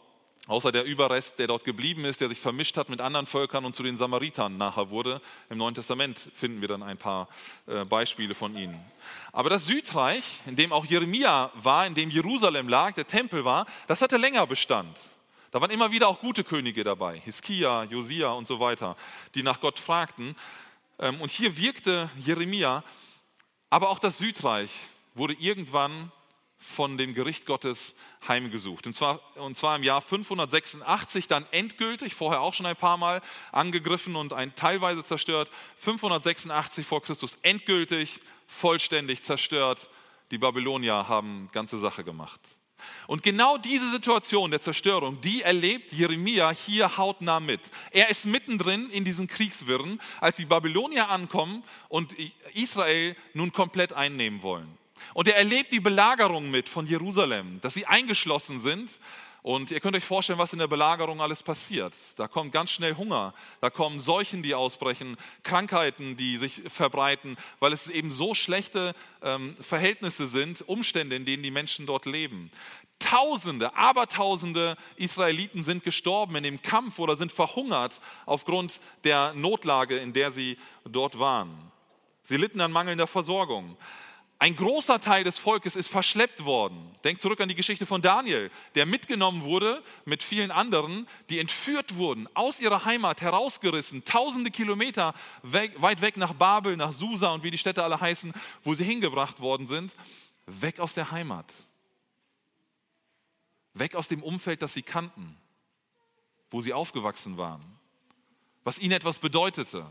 Außer 0.47 0.71
der 0.71 0.85
Überrest, 0.85 1.37
der 1.37 1.45
dort 1.45 1.65
geblieben 1.65 2.03
ist, 2.03 2.19
der 2.19 2.29
sich 2.29 2.39
vermischt 2.39 2.77
hat 2.77 2.89
mit 2.89 2.99
anderen 2.99 3.27
Völkern 3.27 3.63
und 3.63 3.75
zu 3.75 3.83
den 3.83 3.95
Samaritern 3.95 4.57
nachher 4.57 4.89
wurde. 4.89 5.21
Im 5.51 5.59
Neuen 5.59 5.75
Testament 5.75 6.17
finden 6.17 6.61
wir 6.61 6.67
dann 6.67 6.81
ein 6.81 6.97
paar 6.97 7.27
äh, 7.67 7.85
Beispiele 7.85 8.33
von 8.33 8.57
ihnen. 8.57 8.83
Aber 9.31 9.51
das 9.51 9.65
Südreich, 9.65 10.39
in 10.47 10.55
dem 10.55 10.73
auch 10.73 10.83
Jeremia 10.83 11.51
war, 11.53 11.85
in 11.85 11.93
dem 11.93 12.09
Jerusalem 12.09 12.67
lag, 12.67 12.93
der 12.93 13.05
Tempel 13.05 13.45
war, 13.45 13.67
das 13.85 14.01
hatte 14.01 14.17
länger 14.17 14.47
Bestand. 14.47 14.99
Da 15.51 15.61
waren 15.61 15.69
immer 15.69 15.91
wieder 15.91 16.07
auch 16.07 16.21
gute 16.21 16.43
Könige 16.43 16.83
dabei, 16.83 17.19
Hiskia, 17.19 17.83
Josia 17.83 18.31
und 18.31 18.47
so 18.47 18.59
weiter, 18.59 18.95
die 19.35 19.43
nach 19.43 19.59
Gott 19.59 19.77
fragten. 19.77 20.35
Ähm, 20.97 21.21
und 21.21 21.29
hier 21.29 21.55
wirkte 21.55 22.09
Jeremia, 22.17 22.83
aber 23.69 23.89
auch 23.89 23.99
das 23.99 24.17
Südreich 24.17 24.89
wurde 25.15 25.33
irgendwann 25.33 26.11
von 26.63 26.97
dem 26.97 27.13
Gericht 27.13 27.45
Gottes 27.45 27.93
heimgesucht. 28.27 28.87
Und 28.87 28.93
zwar, 28.93 29.19
und 29.35 29.57
zwar 29.57 29.75
im 29.75 29.83
Jahr 29.83 30.01
586 30.01 31.27
dann 31.27 31.45
endgültig, 31.51 32.15
vorher 32.15 32.41
auch 32.41 32.53
schon 32.53 32.65
ein 32.65 32.75
paar 32.75 32.97
Mal 32.97 33.21
angegriffen 33.51 34.15
und 34.15 34.33
ein, 34.33 34.55
teilweise 34.55 35.03
zerstört. 35.03 35.51
586 35.77 36.87
vor 36.87 37.01
Christus 37.01 37.37
endgültig, 37.41 38.21
vollständig 38.47 39.23
zerstört. 39.23 39.89
Die 40.31 40.37
Babylonier 40.37 41.07
haben 41.09 41.49
ganze 41.51 41.77
Sache 41.77 42.03
gemacht. 42.03 42.39
Und 43.07 43.23
genau 43.23 43.57
diese 43.57 43.89
Situation 43.89 44.51
der 44.51 44.61
Zerstörung, 44.61 45.21
die 45.21 45.41
erlebt 45.41 45.93
Jeremia 45.93 46.51
hier 46.51 46.97
hautnah 46.97 47.39
mit. 47.39 47.61
Er 47.91 48.09
ist 48.09 48.25
mittendrin 48.25 48.89
in 48.89 49.05
diesen 49.05 49.27
Kriegswirren, 49.27 50.01
als 50.19 50.37
die 50.37 50.45
Babylonier 50.45 51.09
ankommen 51.09 51.63
und 51.89 52.13
Israel 52.53 53.15
nun 53.33 53.51
komplett 53.51 53.93
einnehmen 53.93 54.43
wollen. 54.43 54.77
Und 55.13 55.27
er 55.27 55.35
erlebt 55.35 55.71
die 55.71 55.79
Belagerung 55.79 56.49
mit 56.51 56.69
von 56.69 56.85
Jerusalem, 56.85 57.59
dass 57.61 57.73
sie 57.73 57.85
eingeschlossen 57.85 58.59
sind. 58.59 58.91
Und 59.43 59.71
ihr 59.71 59.81
könnt 59.81 59.97
euch 59.97 60.05
vorstellen, 60.05 60.39
was 60.39 60.53
in 60.53 60.59
der 60.59 60.67
Belagerung 60.67 61.19
alles 61.19 61.43
passiert. 61.43 61.93
Da 62.15 62.29
kommt 62.29 62.53
ganz 62.53 62.71
schnell 62.71 62.95
Hunger, 62.95 63.33
da 63.59 63.69
kommen 63.69 63.99
Seuchen, 63.99 64.41
die 64.41 64.55
ausbrechen, 64.55 65.17
Krankheiten, 65.43 66.15
die 66.15 66.37
sich 66.37 66.61
verbreiten, 66.67 67.35
weil 67.59 67.73
es 67.73 67.89
eben 67.89 68.09
so 68.09 68.35
schlechte 68.35 68.95
ähm, 69.21 69.53
Verhältnisse 69.59 70.29
sind, 70.29 70.61
Umstände, 70.65 71.17
in 71.17 71.25
denen 71.25 71.43
die 71.43 71.51
Menschen 71.51 71.85
dort 71.85 72.05
leben. 72.05 72.49
Tausende, 72.99 73.75
Abertausende 73.75 74.77
Israeliten 74.95 75.65
sind 75.65 75.83
gestorben 75.83 76.37
in 76.37 76.43
dem 76.43 76.61
Kampf 76.61 76.99
oder 76.99 77.17
sind 77.17 77.33
verhungert 77.33 77.99
aufgrund 78.25 78.79
der 79.03 79.33
Notlage, 79.33 79.97
in 79.97 80.13
der 80.13 80.31
sie 80.31 80.57
dort 80.85 81.19
waren. 81.19 81.51
Sie 82.21 82.37
litten 82.37 82.61
an 82.61 82.71
mangelnder 82.71 83.07
Versorgung. 83.07 83.75
Ein 84.43 84.57
großer 84.57 84.99
Teil 84.99 85.23
des 85.23 85.37
Volkes 85.37 85.77
ist 85.77 85.87
verschleppt 85.87 86.43
worden. 86.43 86.93
Denkt 87.05 87.21
zurück 87.21 87.39
an 87.39 87.47
die 87.47 87.55
Geschichte 87.55 87.85
von 87.85 88.01
Daniel, 88.01 88.51
der 88.75 88.85
mitgenommen 88.85 89.43
wurde 89.43 89.81
mit 90.03 90.21
vielen 90.21 90.51
anderen, 90.51 91.07
die 91.29 91.39
entführt 91.39 91.95
wurden, 91.95 92.27
aus 92.33 92.59
ihrer 92.59 92.83
Heimat 92.83 93.21
herausgerissen, 93.21 94.03
tausende 94.03 94.51
Kilometer 94.51 95.13
weg, 95.43 95.81
weit 95.81 96.01
weg 96.01 96.17
nach 96.17 96.33
Babel, 96.33 96.75
nach 96.75 96.91
Susa 96.91 97.29
und 97.29 97.43
wie 97.43 97.51
die 97.51 97.57
Städte 97.57 97.85
alle 97.85 98.01
heißen, 98.01 98.33
wo 98.65 98.73
sie 98.73 98.83
hingebracht 98.83 99.39
worden 99.39 99.65
sind, 99.65 99.95
weg 100.45 100.81
aus 100.81 100.93
der 100.93 101.11
Heimat. 101.11 101.45
Weg 103.73 103.95
aus 103.95 104.09
dem 104.09 104.21
Umfeld, 104.21 104.61
das 104.61 104.73
sie 104.73 104.83
kannten, 104.83 105.37
wo 106.51 106.59
sie 106.59 106.73
aufgewachsen 106.73 107.37
waren, 107.37 107.63
was 108.65 108.77
ihnen 108.77 108.91
etwas 108.91 109.19
bedeutete. 109.19 109.85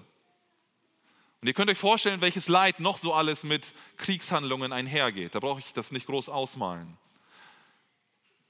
Und 1.43 1.49
ihr 1.49 1.55
könnt 1.55 1.71
euch 1.71 1.79
vorstellen, 1.79 2.21
welches 2.21 2.47
Leid 2.47 2.79
noch 2.79 2.99
so 2.99 3.13
alles 3.13 3.43
mit 3.43 3.75
Kriegshandlungen 3.97 4.73
einhergeht. 4.73 5.35
Da 5.35 5.41
brauche 5.41 5.59
ich 5.59 5.73
das 5.73 5.91
nicht 5.91 6.07
groß 6.07 6.29
ausmalen. 6.29 6.97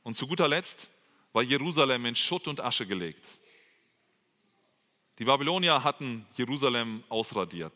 Und 0.03 0.13
zu 0.13 0.27
guter 0.27 0.47
Letzt 0.47 0.91
war 1.33 1.43
Jerusalem 1.43 2.05
in 2.05 2.15
Schutt 2.15 2.47
und 2.49 2.61
Asche 2.61 2.87
gelegt. 2.87 3.25
Die 5.19 5.25
Babylonier 5.25 5.83
hatten 5.83 6.27
Jerusalem 6.37 7.03
ausradiert. 7.09 7.73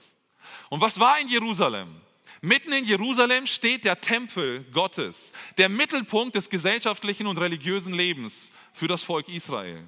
Und 0.68 0.82
was 0.82 1.00
war 1.00 1.18
in 1.18 1.28
Jerusalem? 1.28 1.99
Mitten 2.42 2.75
in 2.75 2.85
Jerusalem 2.85 3.46
steht 3.46 3.87
der 3.87 4.02
Tempel 4.02 4.64
Gottes, 4.64 5.32
der 5.56 5.70
Mittelpunkt 5.70 6.35
des 6.35 6.50
gesellschaftlichen 6.50 7.26
und 7.26 7.38
religiösen 7.38 7.94
Lebens 7.94 8.52
für 8.75 8.87
das 8.87 9.02
Volk 9.02 9.30
Israel. 9.30 9.82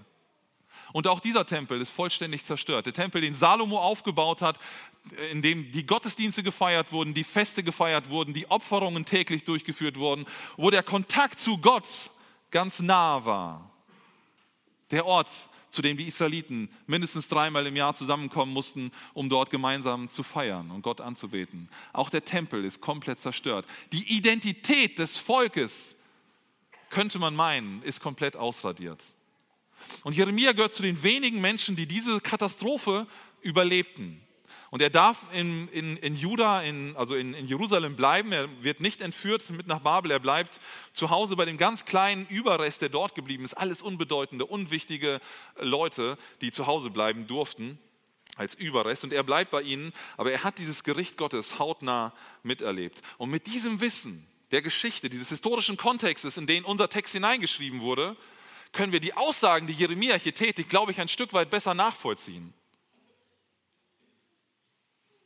Und 0.92 1.06
auch 1.06 1.20
dieser 1.20 1.46
Tempel 1.46 1.80
ist 1.80 1.90
vollständig 1.90 2.44
zerstört. 2.44 2.86
Der 2.86 2.92
Tempel, 2.92 3.20
den 3.20 3.34
Salomo 3.34 3.78
aufgebaut 3.78 4.42
hat, 4.42 4.58
in 5.30 5.42
dem 5.42 5.70
die 5.72 5.86
Gottesdienste 5.86 6.42
gefeiert 6.42 6.92
wurden, 6.92 7.14
die 7.14 7.24
Feste 7.24 7.62
gefeiert 7.62 8.10
wurden, 8.10 8.34
die 8.34 8.50
Opferungen 8.50 9.04
täglich 9.04 9.44
durchgeführt 9.44 9.96
wurden, 9.96 10.26
wo 10.56 10.70
der 10.70 10.82
Kontakt 10.82 11.38
zu 11.38 11.58
Gott 11.58 12.10
ganz 12.50 12.80
nah 12.80 13.24
war. 13.24 13.70
Der 14.90 15.06
Ort, 15.06 15.28
zu 15.70 15.82
dem 15.82 15.96
die 15.96 16.08
Israeliten 16.08 16.70
mindestens 16.86 17.28
dreimal 17.28 17.66
im 17.66 17.76
Jahr 17.76 17.94
zusammenkommen 17.94 18.52
mussten, 18.52 18.90
um 19.12 19.28
dort 19.28 19.50
gemeinsam 19.50 20.08
zu 20.08 20.22
feiern 20.22 20.70
und 20.70 20.82
Gott 20.82 21.00
anzubeten. 21.00 21.68
Auch 21.92 22.08
der 22.08 22.24
Tempel 22.24 22.64
ist 22.64 22.80
komplett 22.80 23.18
zerstört. 23.18 23.66
Die 23.92 24.16
Identität 24.16 24.98
des 24.98 25.18
Volkes, 25.18 25.96
könnte 26.90 27.18
man 27.18 27.34
meinen, 27.34 27.82
ist 27.82 28.00
komplett 28.00 28.34
ausradiert. 28.34 29.02
Und 30.04 30.16
Jeremia 30.16 30.52
gehört 30.52 30.74
zu 30.74 30.82
den 30.82 31.02
wenigen 31.02 31.40
Menschen, 31.40 31.76
die 31.76 31.86
diese 31.86 32.20
Katastrophe 32.20 33.06
überlebten. 33.42 34.20
Und 34.70 34.82
er 34.82 34.90
darf 34.90 35.26
in, 35.32 35.68
in, 35.68 35.96
in 35.96 36.14
Juda, 36.14 36.62
in, 36.62 36.94
also 36.96 37.14
in, 37.14 37.32
in 37.32 37.48
Jerusalem 37.48 37.96
bleiben. 37.96 38.32
Er 38.32 38.48
wird 38.62 38.80
nicht 38.80 39.00
entführt 39.00 39.48
mit 39.50 39.66
nach 39.66 39.80
Babel. 39.80 40.10
Er 40.10 40.18
bleibt 40.18 40.60
zu 40.92 41.08
Hause 41.08 41.36
bei 41.36 41.46
dem 41.46 41.56
ganz 41.56 41.86
kleinen 41.86 42.26
Überrest, 42.26 42.82
der 42.82 42.90
dort 42.90 43.14
geblieben 43.14 43.44
ist. 43.44 43.54
Alles 43.54 43.80
unbedeutende, 43.80 44.44
unwichtige 44.44 45.20
Leute, 45.58 46.18
die 46.42 46.50
zu 46.50 46.66
Hause 46.66 46.90
bleiben 46.90 47.26
durften 47.26 47.78
als 48.36 48.54
Überrest. 48.54 49.04
Und 49.04 49.12
er 49.14 49.22
bleibt 49.22 49.50
bei 49.50 49.62
ihnen. 49.62 49.92
Aber 50.18 50.32
er 50.32 50.44
hat 50.44 50.58
dieses 50.58 50.84
Gericht 50.84 51.16
Gottes 51.16 51.58
hautnah 51.58 52.12
miterlebt. 52.42 53.00
Und 53.16 53.30
mit 53.30 53.46
diesem 53.46 53.80
Wissen 53.80 54.26
der 54.50 54.60
Geschichte, 54.60 55.08
dieses 55.08 55.30
historischen 55.30 55.78
Kontextes, 55.78 56.36
in 56.36 56.46
den 56.46 56.64
unser 56.64 56.90
Text 56.90 57.14
hineingeschrieben 57.14 57.80
wurde, 57.80 58.16
können 58.72 58.92
wir 58.92 59.00
die 59.00 59.14
Aussagen, 59.14 59.66
die 59.66 59.72
Jeremia 59.72 60.16
hier 60.16 60.34
tätigt, 60.34 60.70
glaube 60.70 60.92
ich, 60.92 61.00
ein 61.00 61.08
Stück 61.08 61.32
weit 61.32 61.50
besser 61.50 61.74
nachvollziehen. 61.74 62.52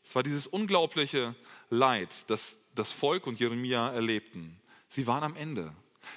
Es 0.04 0.14
war 0.14 0.22
dieses 0.22 0.46
unglaubliche 0.46 1.34
Leid, 1.70 2.28
das 2.28 2.58
das 2.75 2.92
Volk 2.92 3.26
und 3.26 3.38
Jeremia 3.38 3.90
erlebten. 3.90 4.61
Sie 4.88 5.06
waren 5.06 5.22
am 5.22 5.37
Ende. 5.37 5.75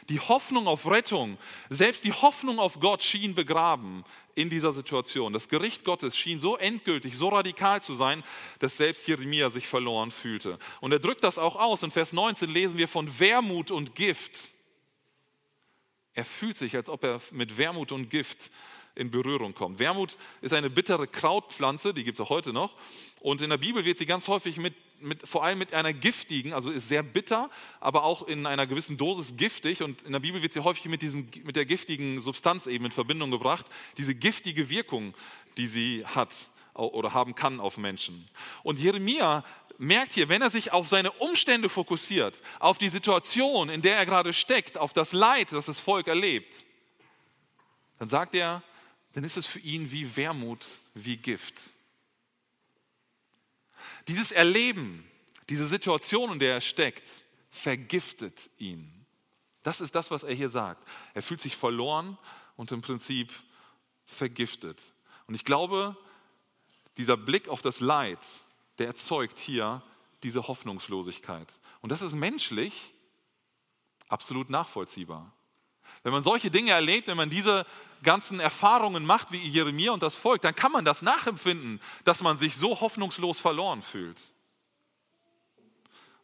Die 0.09 0.19
Hoffnung 0.19 0.67
auf 0.67 0.89
Rettung, 0.89 1.37
selbst 1.69 2.05
die 2.05 2.11
Hoffnung 2.11 2.57
auf 2.57 2.79
Gott 2.79 3.03
schien 3.03 3.35
begraben 3.35 4.03
in 4.33 4.49
dieser 4.49 4.73
Situation. 4.73 5.31
Das 5.31 5.47
Gericht 5.47 5.85
Gottes 5.85 6.17
schien 6.17 6.39
so 6.39 6.57
endgültig, 6.57 7.15
so 7.15 7.29
radikal 7.29 7.81
zu 7.83 7.93
sein, 7.93 8.23
dass 8.59 8.77
selbst 8.77 9.07
Jeremia 9.07 9.51
sich 9.51 9.67
verloren 9.67 10.09
fühlte. 10.09 10.57
Und 10.81 10.91
er 10.91 10.99
drückt 10.99 11.23
das 11.23 11.37
auch 11.37 11.55
aus. 11.55 11.83
In 11.83 11.91
Vers 11.91 12.13
19 12.13 12.49
lesen 12.49 12.77
wir 12.77 12.87
von 12.87 13.19
Wermut 13.19 13.69
und 13.69 13.93
Gift. 13.93 14.49
Er 16.15 16.25
fühlt 16.25 16.57
sich, 16.57 16.75
als 16.75 16.89
ob 16.89 17.03
er 17.03 17.21
mit 17.31 17.57
Wermut 17.57 17.91
und 17.91 18.09
Gift 18.09 18.49
in 18.95 19.11
Berührung 19.11 19.53
kommt. 19.53 19.79
Wermut 19.79 20.17
ist 20.41 20.53
eine 20.53 20.69
bittere 20.69 21.07
Krautpflanze, 21.07 21.93
die 21.93 22.05
gibt 22.05 22.17
es 22.17 22.25
auch 22.25 22.29
heute 22.29 22.53
noch. 22.53 22.75
Und 23.19 23.41
in 23.41 23.49
der 23.49 23.57
Bibel 23.57 23.83
wird 23.83 23.97
sie 23.97 24.05
ganz 24.05 24.29
häufig 24.29 24.57
mit, 24.57 24.73
mit, 25.01 25.27
vor 25.27 25.43
allem 25.43 25.59
mit 25.59 25.73
einer 25.73 25.91
giftigen, 25.91 26.53
also 26.53 26.71
ist 26.71 26.87
sehr 26.87 27.03
bitter, 27.03 27.49
aber 27.81 28.03
auch 28.03 28.25
in 28.27 28.45
einer 28.45 28.65
gewissen 28.65 28.95
Dosis 28.95 29.35
giftig. 29.35 29.83
Und 29.83 30.01
in 30.03 30.13
der 30.13 30.19
Bibel 30.21 30.41
wird 30.41 30.53
sie 30.53 30.63
häufig 30.63 30.85
mit, 30.85 31.01
diesem, 31.01 31.27
mit 31.43 31.57
der 31.57 31.65
giftigen 31.65 32.21
Substanz 32.21 32.67
eben 32.67 32.85
in 32.85 32.91
Verbindung 32.91 33.31
gebracht. 33.31 33.65
Diese 33.97 34.15
giftige 34.15 34.69
Wirkung, 34.69 35.13
die 35.57 35.67
sie 35.67 36.05
hat 36.05 36.33
oder 36.73 37.13
haben 37.13 37.35
kann 37.35 37.59
auf 37.59 37.77
Menschen. 37.77 38.27
Und 38.63 38.79
Jeremia 38.79 39.43
merkt 39.77 40.13
hier, 40.13 40.29
wenn 40.29 40.41
er 40.41 40.49
sich 40.49 40.71
auf 40.71 40.87
seine 40.87 41.11
Umstände 41.11 41.69
fokussiert, 41.69 42.41
auf 42.59 42.77
die 42.77 42.89
Situation, 42.89 43.69
in 43.69 43.81
der 43.81 43.97
er 43.97 44.05
gerade 44.05 44.33
steckt, 44.33 44.77
auf 44.77 44.93
das 44.93 45.13
Leid, 45.13 45.51
das 45.51 45.65
das 45.65 45.79
Volk 45.79 46.07
erlebt, 46.07 46.65
dann 47.99 48.09
sagt 48.09 48.35
er, 48.35 48.63
dann 49.13 49.23
ist 49.23 49.37
es 49.37 49.45
für 49.45 49.59
ihn 49.59 49.91
wie 49.91 50.15
Wermut, 50.15 50.67
wie 50.93 51.17
Gift. 51.17 51.55
Dieses 54.07 54.31
Erleben, 54.31 55.09
diese 55.49 55.67
Situation, 55.67 56.33
in 56.33 56.39
der 56.39 56.55
er 56.55 56.61
steckt, 56.61 57.09
vergiftet 57.49 58.49
ihn. 58.57 59.05
Das 59.63 59.81
ist 59.81 59.95
das, 59.95 60.11
was 60.11 60.23
er 60.23 60.33
hier 60.33 60.49
sagt. 60.49 60.87
Er 61.13 61.23
fühlt 61.23 61.41
sich 61.41 61.55
verloren 61.55 62.17
und 62.55 62.71
im 62.71 62.81
Prinzip 62.81 63.31
vergiftet. 64.05 64.81
Und 65.27 65.35
ich 65.35 65.45
glaube, 65.45 65.97
dieser 66.97 67.17
Blick 67.17 67.47
auf 67.47 67.61
das 67.61 67.79
Leid, 67.79 68.19
der 68.77 68.87
erzeugt 68.87 69.39
hier 69.39 69.81
diese 70.23 70.47
Hoffnungslosigkeit. 70.47 71.47
Und 71.81 71.91
das 71.91 72.01
ist 72.01 72.13
menschlich 72.13 72.93
absolut 74.07 74.49
nachvollziehbar. 74.49 75.31
Wenn 76.03 76.11
man 76.11 76.23
solche 76.23 76.49
Dinge 76.49 76.71
erlebt, 76.71 77.07
wenn 77.07 77.17
man 77.17 77.29
diese 77.29 77.65
ganzen 78.03 78.39
Erfahrungen 78.39 79.05
macht 79.05 79.31
wie 79.31 79.37
Jeremia 79.37 79.91
und 79.91 80.03
das 80.03 80.15
Volk, 80.15 80.41
dann 80.41 80.55
kann 80.55 80.71
man 80.71 80.85
das 80.85 81.01
nachempfinden, 81.01 81.79
dass 82.03 82.21
man 82.21 82.37
sich 82.37 82.55
so 82.55 82.79
hoffnungslos 82.79 83.39
verloren 83.39 83.81
fühlt. 83.81 84.21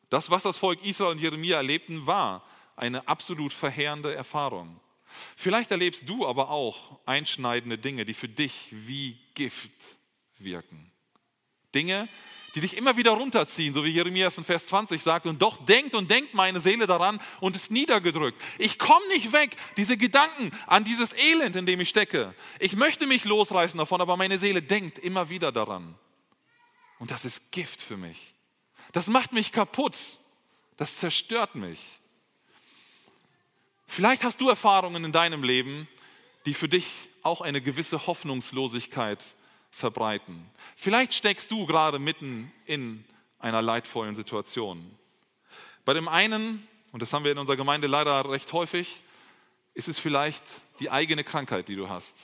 Das, 0.10 0.29
was 0.29 0.43
das 0.43 0.58
Volk 0.58 0.84
Israel 0.84 1.12
und 1.12 1.20
Jeremia 1.20 1.58
erlebten, 1.58 2.05
war 2.05 2.43
eine 2.75 3.08
absolut 3.08 3.53
verheerende 3.53 4.13
Erfahrung. 4.13 4.79
Vielleicht 5.36 5.72
erlebst 5.72 6.08
du 6.08 6.27
aber 6.27 6.50
auch 6.50 7.00
einschneidende 7.05 7.77
Dinge, 7.77 8.05
die 8.05 8.13
für 8.13 8.29
dich 8.29 8.70
wie 8.72 9.20
Gift 9.36 9.72
wirken. 10.38 10.91
Dinge, 11.74 12.10
die 12.55 12.62
dich 12.62 12.75
immer 12.75 12.98
wieder 12.98 13.12
runterziehen, 13.12 13.74
so 13.74 13.84
wie 13.84 13.89
Jeremias 13.89 14.38
in 14.38 14.43
Vers 14.43 14.65
20 14.67 15.01
sagt, 15.01 15.25
und 15.25 15.41
doch 15.41 15.65
denkt 15.65 15.96
und 15.96 16.10
denkt 16.10 16.34
meine 16.34 16.60
Seele 16.60 16.86
daran 16.86 17.22
und 17.39 17.55
ist 17.55 17.72
niedergedrückt. 17.72 18.41
Ich 18.58 18.77
komme 18.77 19.08
nicht 19.10 19.31
weg, 19.31 19.55
diese 19.77 19.98
Gedanken 19.98 20.51
an 20.67 20.84
dieses 20.84 21.13
Elend, 21.13 21.55
in 21.55 21.65
dem 21.65 21.79
ich 21.79 21.89
stecke. 21.89 22.34
Ich 22.60 22.75
möchte 22.75 23.08
mich 23.08 23.24
losreißen 23.24 23.77
davon, 23.77 24.01
aber 24.01 24.17
meine 24.17 24.38
Seele 24.38 24.62
denkt 24.62 25.00
immer 25.00 25.29
wieder 25.29 25.51
daran. 25.51 25.96
Und 27.00 27.12
das 27.12 27.25
ist 27.25 27.51
Gift 27.51 27.81
für 27.81 27.98
mich. 27.98 28.34
Das 28.91 29.08
macht 29.08 29.31
mich 29.31 29.51
kaputt. 29.51 29.98
Das 30.77 30.98
zerstört 30.98 31.55
mich. 31.55 31.79
Vielleicht 33.88 34.24
hast 34.24 34.41
du 34.41 34.50
Erfahrungen 34.50 35.03
in 35.05 35.12
deinem 35.12 35.43
Leben, 35.43 35.88
die 36.46 36.53
für 36.53 36.67
dich 36.67 37.10
auch 37.24 37.41
eine 37.41 37.62
gewisse 37.62 38.08
Hoffnungslosigkeit 38.08 39.24
verbreiten. 39.72 40.46
Vielleicht 40.75 41.13
steckst 41.13 41.50
du 41.50 41.66
gerade 41.66 41.98
mitten 41.98 42.51
in 42.66 43.04
einer 43.40 43.62
leidvollen 43.62 44.16
Situation. 44.16 44.98
Bei 45.86 45.94
dem 45.94 46.08
einen, 46.08 46.68
und 46.92 47.01
das 47.01 47.13
haben 47.13 47.24
wir 47.24 47.32
in 47.32 47.38
unserer 47.38 47.58
Gemeinde 47.58 47.88
leider 47.88 48.30
recht 48.30 48.54
häufig, 48.54 49.01
ist 49.74 49.88
es 49.88 49.98
vielleicht 49.98 50.44
die 50.80 50.92
eigene 50.92 51.24
Krankheit, 51.24 51.70
die 51.70 51.75
du 51.75 51.90
hast. 51.90 52.16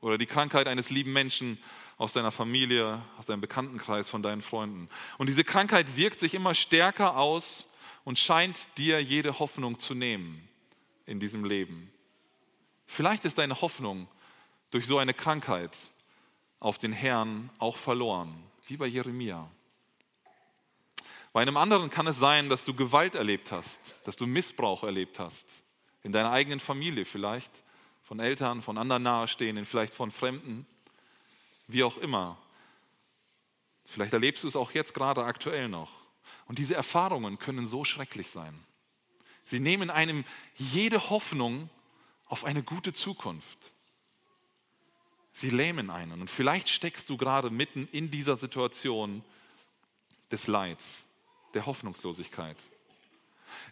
Oder 0.00 0.18
die 0.18 0.26
Krankheit 0.26 0.68
eines 0.68 0.90
lieben 0.90 1.12
Menschen 1.12 1.58
aus 1.96 2.12
deiner 2.12 2.30
Familie, 2.30 3.02
aus 3.18 3.26
deinem 3.26 3.40
Bekanntenkreis, 3.40 4.08
von 4.08 4.22
deinen 4.22 4.42
Freunden. 4.42 4.88
Und 5.16 5.28
diese 5.28 5.44
Krankheit 5.44 5.96
wirkt 5.96 6.20
sich 6.20 6.34
immer 6.34 6.54
stärker 6.54 7.16
aus 7.16 7.68
und 8.04 8.18
scheint 8.18 8.68
dir 8.78 9.02
jede 9.02 9.38
Hoffnung 9.38 9.78
zu 9.78 9.94
nehmen 9.94 10.48
in 11.06 11.20
diesem 11.20 11.44
Leben. 11.44 11.90
Vielleicht 12.86 13.24
ist 13.24 13.38
deine 13.38 13.60
Hoffnung 13.60 14.08
durch 14.70 14.86
so 14.86 14.98
eine 14.98 15.14
Krankheit 15.14 15.76
auf 16.60 16.78
den 16.78 16.92
Herrn 16.92 17.50
auch 17.58 17.76
verloren, 17.76 18.34
wie 18.66 18.76
bei 18.76 18.86
Jeremia. 18.86 19.48
Bei 21.32 21.42
einem 21.42 21.56
anderen 21.56 21.90
kann 21.90 22.06
es 22.06 22.18
sein, 22.18 22.48
dass 22.48 22.64
du 22.64 22.74
Gewalt 22.74 23.14
erlebt 23.14 23.52
hast, 23.52 23.98
dass 24.04 24.16
du 24.16 24.26
Missbrauch 24.26 24.82
erlebt 24.82 25.18
hast, 25.18 25.62
in 26.02 26.12
deiner 26.12 26.30
eigenen 26.30 26.60
Familie 26.60 27.04
vielleicht, 27.04 27.52
von 28.02 28.20
Eltern, 28.20 28.62
von 28.62 28.78
anderen 28.78 29.02
Nahestehenden, 29.02 29.66
vielleicht 29.66 29.94
von 29.94 30.10
Fremden, 30.10 30.66
wie 31.66 31.84
auch 31.84 31.98
immer. 31.98 32.38
Vielleicht 33.84 34.14
erlebst 34.14 34.44
du 34.44 34.48
es 34.48 34.56
auch 34.56 34.72
jetzt 34.72 34.94
gerade 34.94 35.24
aktuell 35.24 35.68
noch. 35.68 35.92
Und 36.46 36.58
diese 36.58 36.74
Erfahrungen 36.74 37.38
können 37.38 37.66
so 37.66 37.84
schrecklich 37.84 38.30
sein. 38.30 38.58
Sie 39.44 39.60
nehmen 39.60 39.90
einem 39.90 40.24
jede 40.56 41.10
Hoffnung 41.10 41.70
auf 42.26 42.44
eine 42.44 42.62
gute 42.62 42.92
Zukunft. 42.92 43.72
Sie 45.38 45.50
lähmen 45.50 45.88
einen. 45.88 46.20
Und 46.20 46.30
vielleicht 46.30 46.68
steckst 46.68 47.08
du 47.10 47.16
gerade 47.16 47.48
mitten 47.48 47.88
in 47.92 48.10
dieser 48.10 48.36
Situation 48.36 49.22
des 50.32 50.48
Leids, 50.48 51.06
der 51.54 51.64
Hoffnungslosigkeit. 51.64 52.56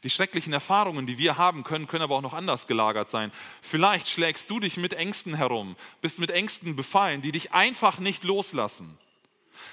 Die 0.04 0.11
schrecklichen 0.11 0.52
Erfahrungen, 0.52 1.08
die 1.08 1.18
wir 1.18 1.38
haben 1.38 1.64
können, 1.64 1.88
können 1.88 2.04
aber 2.04 2.14
auch 2.14 2.23
noch 2.23 2.35
anders 2.35 2.68
gelagert 2.68 3.11
sein. 3.11 3.32
Vielleicht 3.62 4.08
schlägst 4.08 4.49
du 4.49 4.61
dich 4.61 4.76
mit 4.76 4.92
Ängsten 4.92 5.35
herum, 5.35 5.75
bist 6.00 6.20
mit 6.20 6.30
Ängsten 6.30 6.76
befallen, 6.76 7.20
die 7.20 7.32
dich 7.32 7.52
einfach 7.52 7.99
nicht 7.99 8.23
loslassen. 8.23 8.96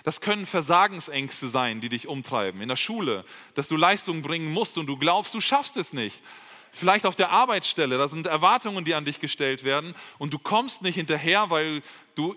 Das 0.03 0.19
können 0.19 0.47
Versagensängste 0.47 1.47
sein, 1.47 1.79
die 1.79 1.89
dich 1.89 2.07
umtreiben. 2.07 2.61
In 2.61 2.69
der 2.69 2.75
Schule, 2.75 3.23
dass 3.53 3.67
du 3.67 3.77
Leistung 3.77 4.23
bringen 4.23 4.51
musst 4.51 4.79
und 4.79 4.87
du 4.87 4.97
glaubst, 4.97 5.35
du 5.35 5.41
schaffst 5.41 5.77
es 5.77 5.93
nicht. 5.93 6.23
Vielleicht 6.75 7.05
auf 7.05 7.15
der 7.15 7.29
Arbeitsstelle, 7.29 7.99
da 7.99 8.07
sind 8.07 8.25
Erwartungen, 8.25 8.83
die 8.83 8.95
an 8.95 9.05
dich 9.05 9.19
gestellt 9.19 9.63
werden 9.63 9.93
und 10.17 10.33
du 10.33 10.39
kommst 10.39 10.81
nicht 10.81 10.95
hinterher, 10.95 11.51
weil 11.51 11.83
du 12.15 12.35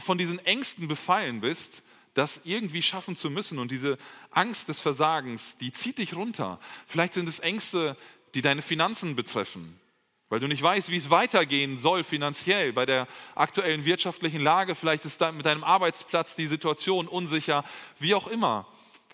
von 0.00 0.18
diesen 0.18 0.38
Ängsten 0.44 0.88
befallen 0.88 1.40
bist, 1.40 1.82
das 2.12 2.42
irgendwie 2.44 2.82
schaffen 2.82 3.16
zu 3.16 3.30
müssen. 3.30 3.58
Und 3.58 3.70
diese 3.70 3.96
Angst 4.30 4.68
des 4.68 4.80
Versagens, 4.80 5.56
die 5.56 5.72
zieht 5.72 5.96
dich 5.96 6.14
runter. 6.14 6.60
Vielleicht 6.86 7.14
sind 7.14 7.30
es 7.30 7.40
Ängste, 7.40 7.96
die 8.34 8.42
deine 8.42 8.60
Finanzen 8.60 9.16
betreffen, 9.16 9.80
weil 10.28 10.38
du 10.38 10.48
nicht 10.48 10.62
weißt, 10.62 10.90
wie 10.90 10.98
es 10.98 11.08
weitergehen 11.08 11.78
soll 11.78 12.04
finanziell 12.04 12.74
bei 12.74 12.84
der 12.84 13.08
aktuellen 13.34 13.86
wirtschaftlichen 13.86 14.42
Lage. 14.42 14.74
Vielleicht 14.74 15.06
ist 15.06 15.22
mit 15.32 15.46
deinem 15.46 15.64
Arbeitsplatz 15.64 16.36
die 16.36 16.46
Situation 16.46 17.08
unsicher, 17.08 17.64
wie 17.98 18.14
auch 18.14 18.26
immer. 18.26 18.66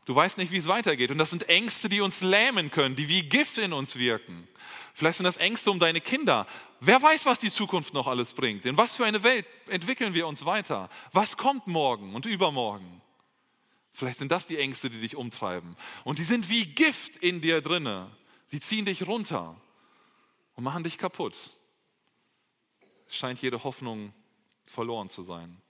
Du 0.05 0.15
weißt 0.15 0.37
nicht, 0.39 0.53
wie 0.53 0.59
es 0.59 0.67
weitergeht. 0.67 1.11
Und 1.11 1.19
das 1.19 1.31
sind 1.31 1.49
Ängste, 1.49 1.89
die 1.89 2.01
uns 2.01 2.21
lähmen 2.21 2.71
können, 2.71 2.97
die 2.97 3.09
wie 3.09 3.23
Gift 3.23 3.59
in 3.59 3.73
uns 3.73 3.97
wirken. 3.97 4.47
Vielleicht 4.93 5.19
sind 5.19 5.25
das 5.25 5.39
Ängste 5.39 5.71
um 5.71 5.81
deine 5.81 6.01
Kinder. 6.01 6.47
Wer 6.81 7.03
weiß, 7.03 7.27
was 7.27 7.39
die 7.39 7.51
Zukunft 7.51 7.95
noch 7.95 8.07
alles 8.07 8.33
bringt? 8.33 8.67
In 8.67 8.77
was 8.77 8.97
für 8.97 9.05
eine 9.05 9.23
Welt 9.23 9.47
entwickeln 9.69 10.15
wir 10.15 10.27
uns 10.27 10.45
weiter? 10.45 10.89
Was 11.13 11.37
kommt 11.37 11.67
morgen 11.67 12.15
und 12.15 12.27
übermorgen? 12.27 13.01
Vielleicht 13.93 14.19
sind 14.19 14.31
das 14.31 14.47
die 14.47 14.59
Ängste, 14.59 14.91
die 14.91 15.01
dich 15.01 15.17
umtreiben. 15.17 15.77
Und 16.05 16.19
die 16.19 16.25
sind 16.25 16.49
wie 16.49 16.67
Gift 16.67 17.17
in 17.17 17.41
dir 17.41 17.61
drinne. 17.61 18.11
Sie 18.47 18.61
ziehen 18.61 18.85
dich 18.85 19.07
runter 19.07 19.57
und 20.55 20.65
machen 20.65 20.85
dich 20.85 20.99
kaputt. 20.99 21.59
Es 23.09 23.17
scheint 23.17 23.41
jede 23.41 23.65
Hoffnung 23.65 24.13
verloren 24.67 25.09
zu 25.09 25.23
sein. 25.23 25.61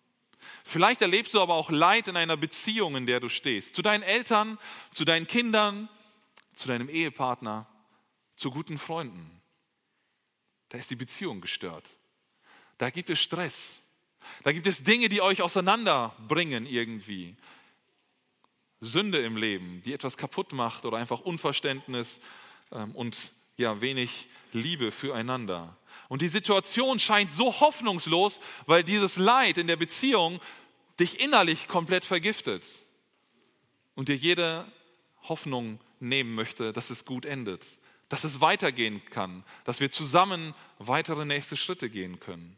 Vielleicht 0.65 1.03
erlebst 1.03 1.35
du 1.35 1.41
aber 1.41 1.55
auch 1.55 1.71
Leid 1.71 2.09
in 2.09 2.17
einer 2.17 2.37
Beziehung, 2.37 2.97
in 2.97 3.07
der 3.07 3.21
du 3.21 3.29
stehst. 3.29 3.75
Zu 3.75 3.83
deinen 3.83 4.03
Eltern, 4.03 4.59
zu 4.93 5.05
deinen 5.05 5.27
Kindern, 5.27 5.89
zu 6.55 6.69
deinem 6.69 6.89
Ehepartner, 6.89 7.67
zu 8.37 8.51
guten 8.51 8.79
Freunden. 8.79 9.43
Da 10.69 10.79
ist 10.79 10.91
die 10.91 10.97
Beziehung 10.97 11.41
gestört. 11.41 11.89
Da 12.79 12.91
gibt 12.91 13.11
es 13.11 13.21
Stress. 13.21 13.83
Da 14.43 14.53
gibt 14.53 14.67
es 14.67 14.83
Dinge, 14.83 15.09
die 15.09 15.21
euch 15.21 15.43
auseinanderbringen 15.43 16.67
irgendwie. 16.67 17.37
Sünde 18.81 19.19
im 19.19 19.37
Leben, 19.37 19.83
die 19.83 19.93
etwas 19.93 20.17
kaputt 20.17 20.53
macht 20.53 20.85
oder 20.85 20.99
einfach 20.99 21.21
Unverständnis 21.21 22.21
ähm, 22.73 22.93
und 22.93 23.33
ja, 23.57 23.81
wenig 23.81 24.29
Liebe 24.53 24.91
füreinander. 24.91 25.77
Und 26.09 26.23
die 26.23 26.29
Situation 26.29 26.99
scheint 26.99 27.31
so 27.31 27.61
hoffnungslos, 27.61 28.41
weil 28.67 28.85
dieses 28.85 29.17
Leid 29.17 29.59
in 29.59 29.67
der 29.67 29.77
Beziehung 29.77 30.41
dich 31.01 31.21
innerlich 31.21 31.69
komplett 31.69 32.05
vergiftet 32.05 32.65
und 33.95 34.09
dir 34.09 34.17
jede 34.17 34.71
Hoffnung 35.23 35.81
nehmen 36.01 36.35
möchte, 36.35 36.73
dass 36.73 36.91
es 36.91 37.05
gut 37.05 37.25
endet, 37.25 37.67
dass 38.09 38.25
es 38.25 38.41
weitergehen 38.41 39.05
kann, 39.07 39.45
dass 39.65 39.81
wir 39.81 39.91
zusammen 39.91 40.55
weitere 40.79 41.25
nächste 41.25 41.57
Schritte 41.57 41.89
gehen 41.89 42.21
können. 42.21 42.57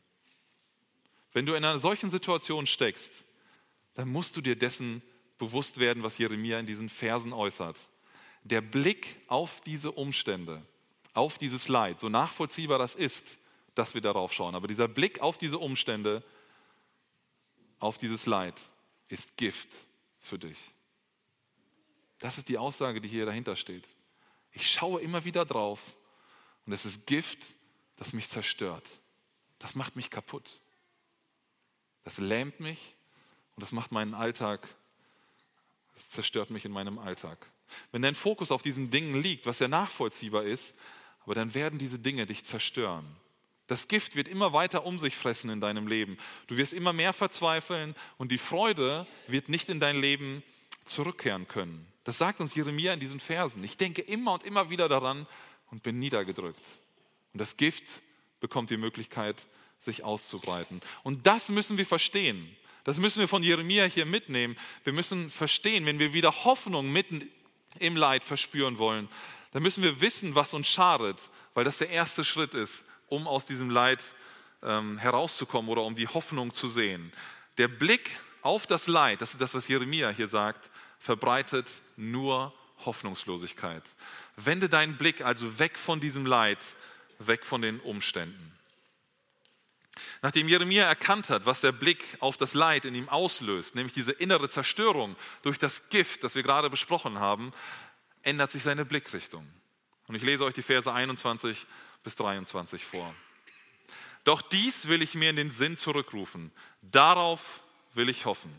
Wenn 1.33 1.47
du 1.47 1.55
in 1.55 1.65
einer 1.65 1.79
solchen 1.79 2.11
Situation 2.11 2.67
steckst, 2.67 3.25
dann 3.95 4.09
musst 4.09 4.37
du 4.37 4.41
dir 4.41 4.57
dessen 4.57 5.03
bewusst 5.39 5.79
werden, 5.79 6.03
was 6.03 6.19
Jeremia 6.19 6.59
in 6.59 6.67
diesen 6.67 6.89
Versen 6.89 7.33
äußert. 7.33 7.79
Der 8.43 8.61
Blick 8.61 9.17
auf 9.27 9.61
diese 9.61 9.93
Umstände 9.93 10.63
auf 11.17 11.39
dieses 11.39 11.69
Leid, 11.69 12.01
so 12.01 12.09
nachvollziehbar 12.09 12.79
das 12.79 12.95
ist, 12.95 13.39
dass 13.75 13.95
wir 13.95 14.01
darauf 14.01 14.33
schauen. 14.33 14.55
Aber 14.55 14.69
dieser 14.69 14.89
Blick 14.89 15.21
auf 15.21 15.39
diese 15.39 15.59
Umstände, 15.59 16.23
auf 17.79 17.99
dieses 17.99 18.27
Leid, 18.27 18.61
ist 19.09 19.37
Gift 19.37 19.69
für 20.19 20.39
dich. 20.39 20.75
Das 22.19 22.39
ist 22.39 22.49
die 22.49 22.59
Aussage, 22.59 23.01
die 23.01 23.09
hier 23.09 23.27
dahinter 23.27 23.57
steht. 23.57 23.87
Ich 24.53 24.71
schaue 24.71 25.01
immer 25.01 25.25
wieder 25.25 25.45
drauf 25.45 25.81
und 26.65 26.73
es 26.73 26.85
ist 26.85 27.07
Gift, 27.07 27.55
das 27.97 28.13
mich 28.13 28.29
zerstört. 28.29 28.89
Das 29.59 29.75
macht 29.75 29.97
mich 29.97 30.11
kaputt. 30.11 30.63
Das 32.05 32.19
lähmt 32.19 32.61
mich 32.61 32.97
und 33.55 33.63
das 33.63 33.73
macht 33.73 33.93
meinen 33.93 34.15
Alltag, 34.15 34.67
das 35.95 36.11
zerstört 36.11 36.51
mich 36.51 36.65
in 36.65 36.73
meinem 36.73 36.99
Alltag. 36.99 37.51
Wenn 37.91 38.03
dein 38.03 38.15
Fokus 38.15 38.51
auf 38.51 38.63
diesen 38.63 38.91
Dingen 38.91 39.21
liegt, 39.21 39.47
was 39.47 39.59
ja 39.59 39.69
nachvollziehbar 39.69 40.45
ist, 40.45 40.77
aber 41.27 41.35
dann 41.35 41.55
werden 41.55 41.79
diese 41.79 41.99
Dinge 41.99 42.25
dich 42.25 42.45
zerstören. 42.45 43.05
Das 43.67 43.89
Gift 43.89 44.15
wird 44.15 44.29
immer 44.29 44.53
weiter 44.53 44.87
um 44.87 45.01
sich 45.01 45.17
fressen 45.17 45.51
in 45.51 45.61
deinem 45.61 45.89
Leben. 45.89 46.17
Du 46.47 46.57
wirst 46.57 46.73
immer 46.73 46.93
mehr 46.93 47.13
verzweifeln 47.13 47.95
und 48.17 48.31
die 48.31 48.39
Freude 48.39 49.07
wird 49.27 49.49
nicht 49.49 49.69
in 49.69 49.81
dein 49.81 50.01
Leben 50.01 50.45
zurückkehren 50.85 51.49
können. 51.49 51.85
Das 52.05 52.19
sagt 52.19 52.41
uns 52.41 52.55
Jeremia 52.55 52.95
in 52.95 53.01
diesen 53.01 53.19
Versen. 53.19 53.65
Ich 53.65 53.77
denke 53.77 54.03
immer 54.03 54.35
und 54.35 54.45
immer 54.45 54.71
wieder 54.71 54.89
daran 54.89 55.27
und 55.73 55.83
bin 55.83 55.99
niedergedrückt. 55.99 56.63
Und 57.33 57.41
das 57.41 57.57
Gift 57.57 58.03
bekommt 58.39 58.71
die 58.71 58.77
Möglichkeit, 58.77 59.49
sich 59.81 60.05
auszubreiten. 60.05 60.81
Und 61.03 61.27
das 61.27 61.49
müssen 61.49 61.77
wir 61.77 61.87
verstehen. 61.87 62.57
Das 62.85 63.01
müssen 63.01 63.19
wir 63.19 63.27
von 63.27 63.43
Jeremia 63.43 63.87
hier 63.87 64.07
mitnehmen. 64.07 64.57
Wir 64.85 64.93
müssen 64.93 65.29
verstehen, 65.29 65.87
wenn 65.87 65.99
wir 65.99 66.13
wieder 66.13 66.45
Hoffnung 66.45 66.93
mitten 66.93 67.29
im 67.79 67.97
Leid 67.97 68.25
verspüren 68.25 68.79
wollen, 68.79 69.09
dann 69.53 69.63
müssen 69.63 69.83
wir 69.83 70.01
wissen, 70.01 70.35
was 70.35 70.55
uns 70.55 70.69
schadet, 70.69 71.31
weil 71.55 71.65
das 71.65 71.79
der 71.79 71.91
erste 71.91 72.25
Schritt 72.25 72.55
ist, 72.55 72.85
um 73.09 73.27
aus 73.27 73.47
diesem 73.47 73.71
Leid 73.71 74.05
ähm, 74.63 74.99
herauszukommen 74.99 75.71
oder 75.71 75.83
um 75.83 75.95
die 75.95 76.09
Hoffnung 76.09 76.53
zu 76.53 76.69
sehen. 76.69 77.13
Der 77.59 77.69
Blick 77.69 78.19
auf 78.43 78.67
das 78.67 78.87
Leid, 78.87 79.23
das 79.23 79.33
ist 79.33 79.41
das, 79.41 79.55
was 79.55 79.69
Jeremia 79.69 80.11
hier 80.11 80.29
sagt, 80.29 80.71
verbreitet 80.99 81.83
nur 81.97 82.53
Hoffnungslosigkeit. 82.85 83.83
Wende 84.37 84.69
deinen 84.69 84.97
Blick 84.97 85.23
also 85.23 85.59
weg 85.59 85.79
von 85.79 86.01
diesem 86.01 86.27
Leid, 86.27 86.59
weg 87.19 87.45
von 87.45 87.63
den 87.63 87.81
Umständen. 87.81 88.56
Nachdem 90.23 90.49
Jeremia 90.49 90.85
erkannt 90.85 91.31
hat, 91.31 91.47
was 91.47 91.61
der 91.61 91.73
Blick 91.73 92.05
auf 92.21 92.37
das 92.37 92.55
Leid 92.55 92.85
in 92.85 92.95
ihm 92.95 93.09
auslöst, 93.09 93.75
nämlich 93.75 93.95
diese 93.95 94.13
innere 94.13 94.49
Zerstörung 94.49 95.17
durch 95.43 95.59
das 95.59 95.89
Gift, 95.89 96.25
das 96.25 96.35
wir 96.35 96.43
gerade 96.43 96.71
besprochen 96.71 97.19
haben, 97.19 97.53
ändert 98.23 98.53
sich 98.53 98.63
seine 98.63 98.85
Blickrichtung. 98.85 99.47
Und 100.07 100.15
ich 100.15 100.23
lese 100.23 100.45
euch 100.45 100.55
die 100.55 100.63
Verse 100.63 100.93
21 100.93 101.67
bis 102.03 102.17
23 102.17 102.85
vor. 102.85 103.15
Doch 104.25 104.43
dies 104.43 104.89
will 104.89 105.03
ich 105.03 105.15
mir 105.15 105.31
in 105.31 105.37
den 105.37 105.51
Sinn 105.51 105.77
zurückrufen. 105.77 106.51
Darauf 106.83 107.63
will 107.95 108.09
ich 108.09 108.27
hoffen. 108.27 108.53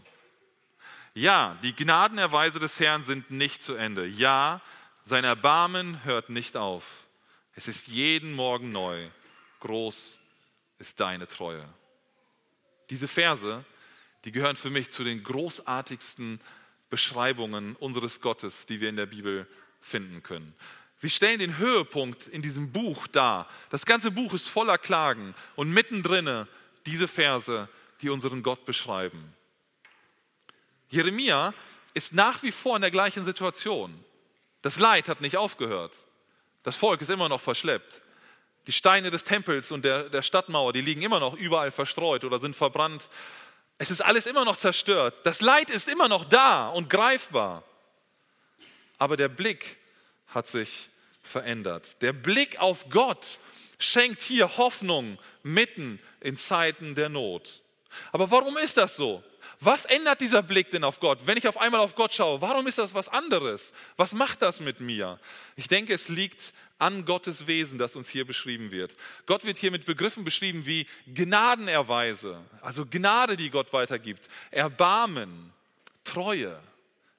Ja, 1.13 1.57
die 1.63 1.75
Gnadenerweise 1.75 2.59
des 2.59 2.79
Herrn 2.79 3.03
sind 3.03 3.31
nicht 3.31 3.61
zu 3.61 3.75
Ende. 3.75 4.05
Ja, 4.05 4.61
sein 5.03 5.23
Erbarmen 5.23 6.03
hört 6.03 6.29
nicht 6.29 6.57
auf. 6.57 7.07
Es 7.55 7.67
ist 7.67 7.87
jeden 7.87 8.33
Morgen 8.33 8.71
neu. 8.71 9.09
Groß 9.61 10.19
ist 10.79 10.99
deine 10.99 11.27
Treue. 11.27 11.67
Diese 12.89 13.07
Verse, 13.07 13.65
die 14.25 14.31
gehören 14.31 14.55
für 14.55 14.69
mich 14.69 14.89
zu 14.89 15.03
den 15.03 15.23
großartigsten 15.23 16.39
Beschreibungen 16.89 17.75
unseres 17.75 18.21
Gottes, 18.21 18.65
die 18.65 18.81
wir 18.81 18.89
in 18.89 18.95
der 18.95 19.05
Bibel 19.05 19.47
finden 19.79 20.23
können. 20.23 20.55
Sie 20.97 21.09
stellen 21.09 21.39
den 21.39 21.57
Höhepunkt 21.57 22.27
in 22.27 22.41
diesem 22.41 22.71
Buch 22.71 23.07
dar. 23.07 23.47
Das 23.69 23.85
ganze 23.85 24.09
Buch 24.09 24.33
ist 24.33 24.47
voller 24.49 24.77
Klagen 24.77 25.35
und 25.55 25.71
mittendrin 25.71 26.47
diese 26.85 27.07
Verse, 27.07 27.69
die 28.01 28.09
unseren 28.09 28.41
Gott 28.41 28.65
beschreiben. 28.65 29.33
Jeremia 30.89 31.53
ist 31.93 32.13
nach 32.13 32.41
wie 32.43 32.51
vor 32.51 32.75
in 32.77 32.81
der 32.81 32.91
gleichen 32.91 33.25
Situation. 33.25 34.03
Das 34.61 34.79
Leid 34.79 35.09
hat 35.09 35.21
nicht 35.21 35.37
aufgehört. 35.37 36.07
Das 36.63 36.75
Volk 36.75 37.01
ist 37.01 37.09
immer 37.09 37.29
noch 37.29 37.41
verschleppt. 37.41 38.01
Die 38.67 38.73
Steine 38.73 39.09
des 39.09 39.23
Tempels 39.23 39.71
und 39.71 39.85
der, 39.85 40.09
der 40.09 40.21
Stadtmauer, 40.21 40.73
die 40.73 40.81
liegen 40.81 41.01
immer 41.01 41.19
noch 41.19 41.33
überall 41.33 41.71
verstreut 41.71 42.25
oder 42.25 42.39
sind 42.39 42.55
verbrannt. 42.55 43.09
Es 43.77 43.91
ist 43.91 44.01
alles 44.01 44.25
immer 44.25 44.43
noch 44.43 44.57
zerstört. 44.57 45.21
Das 45.23 45.41
Leid 45.41 45.69
ist 45.69 45.87
immer 45.87 46.07
noch 46.07 46.25
da 46.25 46.67
und 46.69 46.89
greifbar. 46.89 47.63
Aber 48.97 49.15
der 49.15 49.29
Blick 49.29 49.77
hat 50.27 50.47
sich 50.47 50.89
verändert. 51.21 52.01
Der 52.01 52.13
Blick 52.13 52.59
auf 52.59 52.89
Gott 52.89 53.39
schenkt 53.79 54.21
hier 54.21 54.57
Hoffnung 54.57 55.17
mitten 55.43 55.99
in 56.19 56.35
Zeiten 56.35 56.95
der 56.95 57.09
Not. 57.09 57.61
Aber 58.11 58.31
warum 58.31 58.57
ist 58.57 58.77
das 58.77 58.95
so? 58.95 59.23
Was 59.59 59.85
ändert 59.85 60.21
dieser 60.21 60.43
Blick 60.43 60.69
denn 60.71 60.83
auf 60.83 60.99
Gott? 60.99 61.25
Wenn 61.25 61.37
ich 61.37 61.47
auf 61.47 61.57
einmal 61.57 61.79
auf 61.79 61.95
Gott 61.95 62.13
schaue, 62.13 62.41
warum 62.41 62.67
ist 62.67 62.77
das 62.77 62.93
was 62.93 63.09
anderes? 63.09 63.73
Was 63.95 64.13
macht 64.13 64.41
das 64.41 64.59
mit 64.59 64.81
mir? 64.81 65.19
Ich 65.55 65.67
denke, 65.67 65.93
es 65.93 66.09
liegt 66.09 66.53
an 66.79 67.05
Gottes 67.05 67.47
Wesen, 67.47 67.77
das 67.77 67.95
uns 67.95 68.09
hier 68.09 68.25
beschrieben 68.25 68.71
wird. 68.71 68.95
Gott 69.25 69.43
wird 69.43 69.57
hier 69.57 69.71
mit 69.71 69.85
Begriffen 69.85 70.23
beschrieben 70.23 70.65
wie 70.65 70.87
Gnadenerweise, 71.07 72.43
also 72.61 72.85
Gnade, 72.85 73.37
die 73.37 73.49
Gott 73.49 73.73
weitergibt, 73.73 74.27
Erbarmen, 74.51 75.53
Treue. 76.03 76.59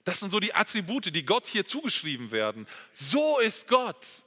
Das 0.04 0.20
sind 0.20 0.30
so 0.30 0.40
die 0.40 0.54
Attribute, 0.54 1.14
die 1.14 1.24
Gott 1.24 1.46
hier 1.46 1.66
zugeschrieben 1.66 2.30
werden. 2.30 2.66
So 2.94 3.38
ist 3.38 3.68
Gott. 3.68 4.24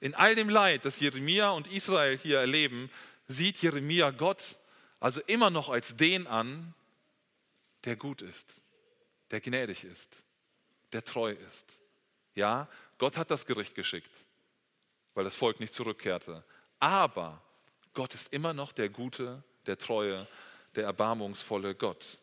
In 0.00 0.14
all 0.14 0.34
dem 0.34 0.50
Leid, 0.50 0.84
das 0.84 1.00
Jeremia 1.00 1.50
und 1.50 1.66
Israel 1.68 2.18
hier 2.18 2.40
erleben, 2.40 2.90
sieht 3.26 3.62
Jeremia 3.62 4.10
Gott 4.10 4.56
also 5.04 5.20
immer 5.26 5.50
noch 5.50 5.68
als 5.68 5.96
den 5.96 6.26
an, 6.26 6.72
der 7.84 7.94
gut 7.94 8.22
ist, 8.22 8.62
der 9.30 9.42
gnädig 9.42 9.84
ist, 9.84 10.22
der 10.94 11.04
treu 11.04 11.32
ist. 11.32 11.78
Ja, 12.34 12.68
Gott 12.98 13.16
hat 13.16 13.30
das 13.30 13.46
Gericht 13.46 13.74
geschickt, 13.74 14.10
weil 15.14 15.24
das 15.24 15.36
Volk 15.36 15.60
nicht 15.60 15.72
zurückkehrte. 15.72 16.44
Aber 16.80 17.42
Gott 17.92 18.14
ist 18.14 18.32
immer 18.32 18.52
noch 18.52 18.72
der 18.72 18.88
gute, 18.88 19.42
der 19.66 19.78
treue, 19.78 20.26
der 20.74 20.84
erbarmungsvolle 20.84 21.74
Gott. 21.74 22.18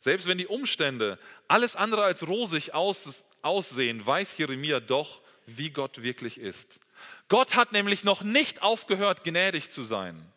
Selbst 0.00 0.26
wenn 0.26 0.38
die 0.38 0.46
Umstände 0.46 1.18
alles 1.48 1.76
andere 1.76 2.04
als 2.04 2.26
rosig 2.26 2.72
aussehen, 2.74 4.06
weiß 4.06 4.38
Jeremia 4.38 4.80
doch, 4.80 5.20
wie 5.46 5.70
Gott 5.70 6.02
wirklich 6.02 6.38
ist. 6.38 6.80
Gott 7.28 7.56
hat 7.56 7.72
nämlich 7.72 8.04
noch 8.04 8.22
nicht 8.22 8.62
aufgehört, 8.62 9.24
gnädig 9.24 9.70
zu 9.70 9.84
sein. 9.84 10.32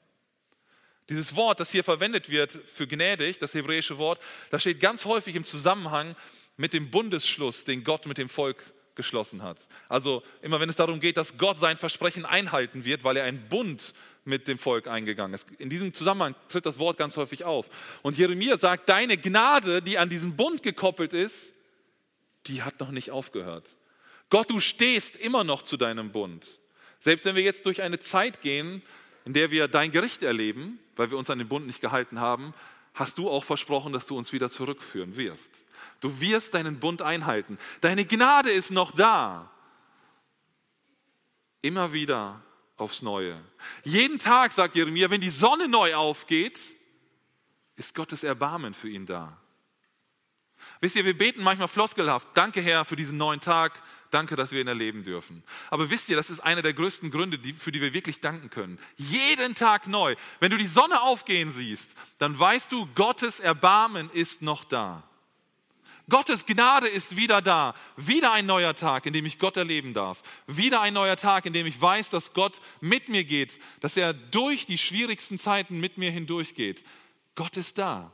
Dieses 1.10 1.36
Wort, 1.36 1.60
das 1.60 1.72
hier 1.72 1.84
verwendet 1.84 2.30
wird 2.30 2.52
für 2.52 2.88
gnädig, 2.88 3.38
das 3.40 3.54
hebräische 3.54 3.98
Wort, 3.98 4.22
das 4.50 4.62
steht 4.62 4.80
ganz 4.80 5.06
häufig 5.06 5.36
im 5.36 5.46
Zusammenhang 5.46 6.16
mit 6.58 6.74
dem 6.74 6.90
Bundesschluss, 6.90 7.64
den 7.64 7.84
Gott 7.84 8.06
mit 8.06 8.18
dem 8.18 8.30
Volk 8.30 8.64
geschlossen 9.02 9.42
hat. 9.42 9.68
Also 9.90 10.24
immer 10.42 10.60
wenn 10.60 10.70
es 10.70 10.76
darum 10.76 11.00
geht, 11.00 11.18
dass 11.18 11.38
Gott 11.38 11.58
sein 11.58 11.78
Versprechen 11.78 12.26
einhalten 12.26 12.86
wird, 12.86 13.04
weil 13.04 13.18
er 13.18 13.24
einen 13.24 13.48
Bund 13.50 13.94
mit 14.24 14.48
dem 14.48 14.60
Volk 14.60 14.88
eingegangen 14.88 15.34
ist. 15.34 15.50
In 15.58 15.70
diesem 15.70 15.94
Zusammenhang 15.94 16.36
tritt 16.48 16.66
das 16.66 16.78
Wort 16.78 16.98
ganz 16.98 17.18
häufig 17.18 17.44
auf. 17.44 17.70
Und 18.04 18.18
Jeremia 18.18 18.58
sagt, 18.58 18.88
deine 18.90 19.18
Gnade, 19.18 19.82
die 19.82 19.98
an 19.98 20.10
diesen 20.10 20.36
Bund 20.36 20.62
gekoppelt 20.62 21.14
ist, 21.14 21.54
die 22.48 22.62
hat 22.62 22.80
noch 22.80 22.92
nicht 22.92 23.12
aufgehört. 23.12 23.76
Gott, 24.30 24.50
du 24.50 24.60
stehst 24.60 25.16
immer 25.16 25.44
noch 25.44 25.64
zu 25.64 25.78
deinem 25.78 26.12
Bund. 26.12 26.60
Selbst 27.00 27.26
wenn 27.26 27.36
wir 27.36 27.44
jetzt 27.44 27.66
durch 27.66 27.82
eine 27.82 28.00
Zeit 28.00 28.42
gehen, 28.42 28.82
in 29.26 29.34
der 29.34 29.52
wir 29.52 29.68
dein 29.68 29.92
Gericht 29.92 30.24
erleben, 30.24 30.80
weil 30.96 31.12
wir 31.12 31.18
uns 31.18 31.30
an 31.30 31.40
den 31.40 31.48
Bund 31.48 31.66
nicht 31.66 31.82
gehalten 31.82 32.20
haben, 32.20 32.54
hast 32.94 33.18
du 33.18 33.30
auch 33.30 33.44
versprochen, 33.44 33.94
dass 33.94 34.06
du 34.06 34.18
uns 34.18 34.34
wieder 34.34 34.50
zurückführen 34.50 35.16
wirst. 35.18 35.64
Du 36.00 36.20
wirst 36.20 36.54
deinen 36.54 36.80
Bund 36.80 37.02
einhalten. 37.02 37.58
Deine 37.82 38.06
Gnade 38.06 38.52
ist 38.52 38.72
noch 38.72 38.92
da. 38.92 39.50
Immer 41.62 41.94
wieder 41.94 42.42
aufs 42.78 43.02
Neue. 43.02 43.40
Jeden 43.84 44.20
Tag, 44.20 44.52
sagt 44.52 44.76
Jeremia, 44.76 45.10
wenn 45.10 45.22
die 45.22 45.30
Sonne 45.30 45.68
neu 45.68 45.96
aufgeht, 45.96 46.60
ist 47.76 47.96
Gottes 47.96 48.24
Erbarmen 48.24 48.74
für 48.74 48.90
ihn 48.90 49.06
da. 49.06 49.38
Wisst 50.80 50.96
ihr, 50.96 51.06
wir 51.06 51.18
beten 51.18 51.44
manchmal 51.44 51.68
floskelhaft, 51.68 52.30
danke 52.34 52.62
Herr 52.62 52.86
für 52.86 52.96
diesen 52.96 53.18
neuen 53.18 53.40
Tag, 53.40 53.82
danke, 54.14 54.36
dass 54.36 54.52
wir 54.52 54.62
ihn 54.62 54.68
erleben 54.68 55.04
dürfen. 55.04 55.44
Aber 55.70 55.90
wisst 55.90 56.10
ihr, 56.10 56.16
das 56.16 56.30
ist 56.30 56.40
einer 56.42 56.62
der 56.62 56.74
größten 56.74 57.12
Gründe, 57.12 57.40
für 57.58 57.72
die 57.72 57.82
wir 57.82 57.94
wirklich 57.94 58.20
danken 58.20 58.50
können. 58.50 58.80
Jeden 58.98 59.56
Tag 59.56 59.88
neu. 59.88 60.16
Wenn 60.40 60.52
du 60.52 60.58
die 60.58 60.68
Sonne 60.68 61.02
aufgehen 61.02 61.52
siehst, 61.52 61.96
dann 62.18 62.38
weißt 62.38 62.72
du, 62.72 62.88
Gottes 62.96 63.40
Erbarmen 63.40 64.10
ist 64.12 64.42
noch 64.42 64.64
da. 64.64 65.04
Gottes 66.10 66.46
Gnade 66.46 66.88
ist 66.88 67.16
wieder 67.16 67.42
da. 67.42 67.74
Wieder 67.96 68.34
ein 68.34 68.46
neuer 68.46 68.76
Tag, 68.76 69.06
in 69.06 69.14
dem 69.14 69.26
ich 69.26 69.40
Gott 69.40 69.56
erleben 69.58 69.94
darf. 69.94 70.22
Wieder 70.46 70.82
ein 70.82 70.94
neuer 70.94 71.16
Tag, 71.16 71.46
in 71.46 71.54
dem 71.54 71.66
ich 71.66 71.80
weiß, 71.80 72.10
dass 72.10 72.34
Gott 72.34 72.60
mit 72.82 73.08
mir 73.08 73.24
geht, 73.24 73.60
dass 73.80 73.96
er 73.98 74.14
durch 74.14 74.66
die 74.66 74.78
schwierigsten 74.78 75.40
Zeiten 75.40 75.80
mit 75.80 75.98
mir 75.98 76.12
hindurchgeht. 76.12 76.84
Gott 77.36 77.56
ist 77.56 77.78
da. 77.78 78.12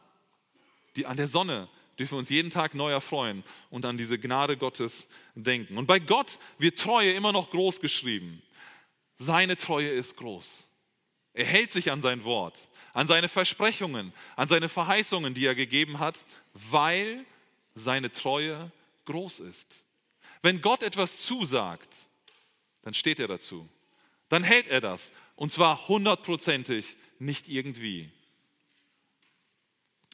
Die, 0.96 1.06
an 1.06 1.18
der 1.18 1.28
Sonne 1.28 1.70
dürfen 1.98 2.14
wir 2.14 2.20
uns 2.20 2.30
jeden 2.30 2.52
Tag 2.52 2.76
neu 2.76 2.92
erfreuen 2.92 3.44
und 3.70 3.86
an 3.86 3.98
diese 3.98 4.20
Gnade 4.20 4.58
Gottes 4.58 5.08
denken. 5.36 5.78
Und 5.78 5.88
bei 5.88 6.00
Gott 6.00 6.40
wird 6.58 6.80
Treue 6.80 7.12
immer 7.14 7.32
noch 7.32 7.50
groß 7.50 7.82
geschrieben. 7.82 8.42
Seine 9.18 9.58
Treue 9.58 9.90
ist 9.90 10.18
groß. 10.18 10.66
Er 11.34 11.46
hält 11.46 11.72
sich 11.72 11.92
an 11.92 12.02
sein 12.02 12.24
Wort, 12.24 12.68
an 12.94 13.08
seine 13.08 13.30
Versprechungen, 13.30 14.14
an 14.36 14.48
seine 14.48 14.70
Verheißungen, 14.70 15.34
die 15.34 15.46
er 15.46 15.56
gegeben 15.56 16.00
hat, 16.00 16.24
weil 16.54 17.26
seine 17.76 18.12
Treue 18.12 18.72
groß 19.06 19.42
ist. 19.42 19.84
Wenn 20.42 20.62
Gott 20.62 20.84
etwas 20.84 21.26
zusagt, 21.26 22.08
dann 22.82 22.94
steht 22.94 23.20
er 23.20 23.28
dazu. 23.28 23.68
Dann 24.30 24.44
hält 24.44 24.68
er 24.68 24.82
das. 24.82 25.14
Und 25.36 25.52
zwar 25.52 25.88
hundertprozentig, 25.88 26.98
nicht 27.20 27.48
irgendwie. 27.48 28.12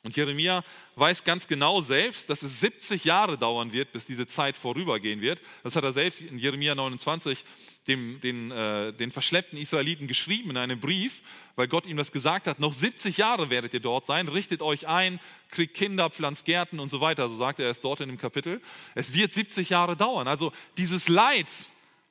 Und 0.03 0.17
Jeremia 0.17 0.65
weiß 0.95 1.23
ganz 1.23 1.47
genau 1.47 1.79
selbst, 1.79 2.29
dass 2.29 2.43
es 2.43 2.59
70 2.59 3.05
Jahre 3.05 3.37
dauern 3.37 3.71
wird, 3.71 3.93
bis 3.93 4.05
diese 4.05 4.27
Zeit 4.27 4.57
vorübergehen 4.57 5.21
wird. 5.21 5.41
Das 5.63 5.77
hat 5.77 5.85
er 5.85 5.93
selbst 5.93 6.19
in 6.19 6.37
Jeremia 6.37 6.75
29 6.75 7.45
dem, 7.87 8.19
den, 8.19 8.51
äh, 8.51 8.91
den 8.91 9.11
verschleppten 9.11 9.57
Israeliten 9.57 10.07
geschrieben 10.07 10.49
in 10.49 10.57
einem 10.57 10.81
Brief, 10.81 11.21
weil 11.55 11.69
Gott 11.69 11.87
ihm 11.87 11.95
das 11.95 12.11
gesagt 12.11 12.47
hat. 12.47 12.59
Noch 12.59 12.73
70 12.73 13.17
Jahre 13.17 13.49
werdet 13.49 13.73
ihr 13.73 13.79
dort 13.79 14.05
sein, 14.05 14.27
richtet 14.27 14.61
euch 14.61 14.87
ein, 14.89 15.21
kriegt 15.49 15.73
Kinder, 15.73 16.09
pflanzt 16.09 16.43
Gärten 16.43 16.81
und 16.81 16.89
so 16.89 16.99
weiter. 16.99 17.29
So 17.29 17.37
sagt 17.37 17.59
er 17.59 17.69
es 17.69 17.79
dort 17.79 18.01
in 18.01 18.09
dem 18.09 18.17
Kapitel. 18.17 18.61
Es 18.95 19.13
wird 19.13 19.33
70 19.33 19.69
Jahre 19.69 19.95
dauern. 19.95 20.27
Also 20.27 20.51
dieses 20.77 21.07
Leid 21.07 21.47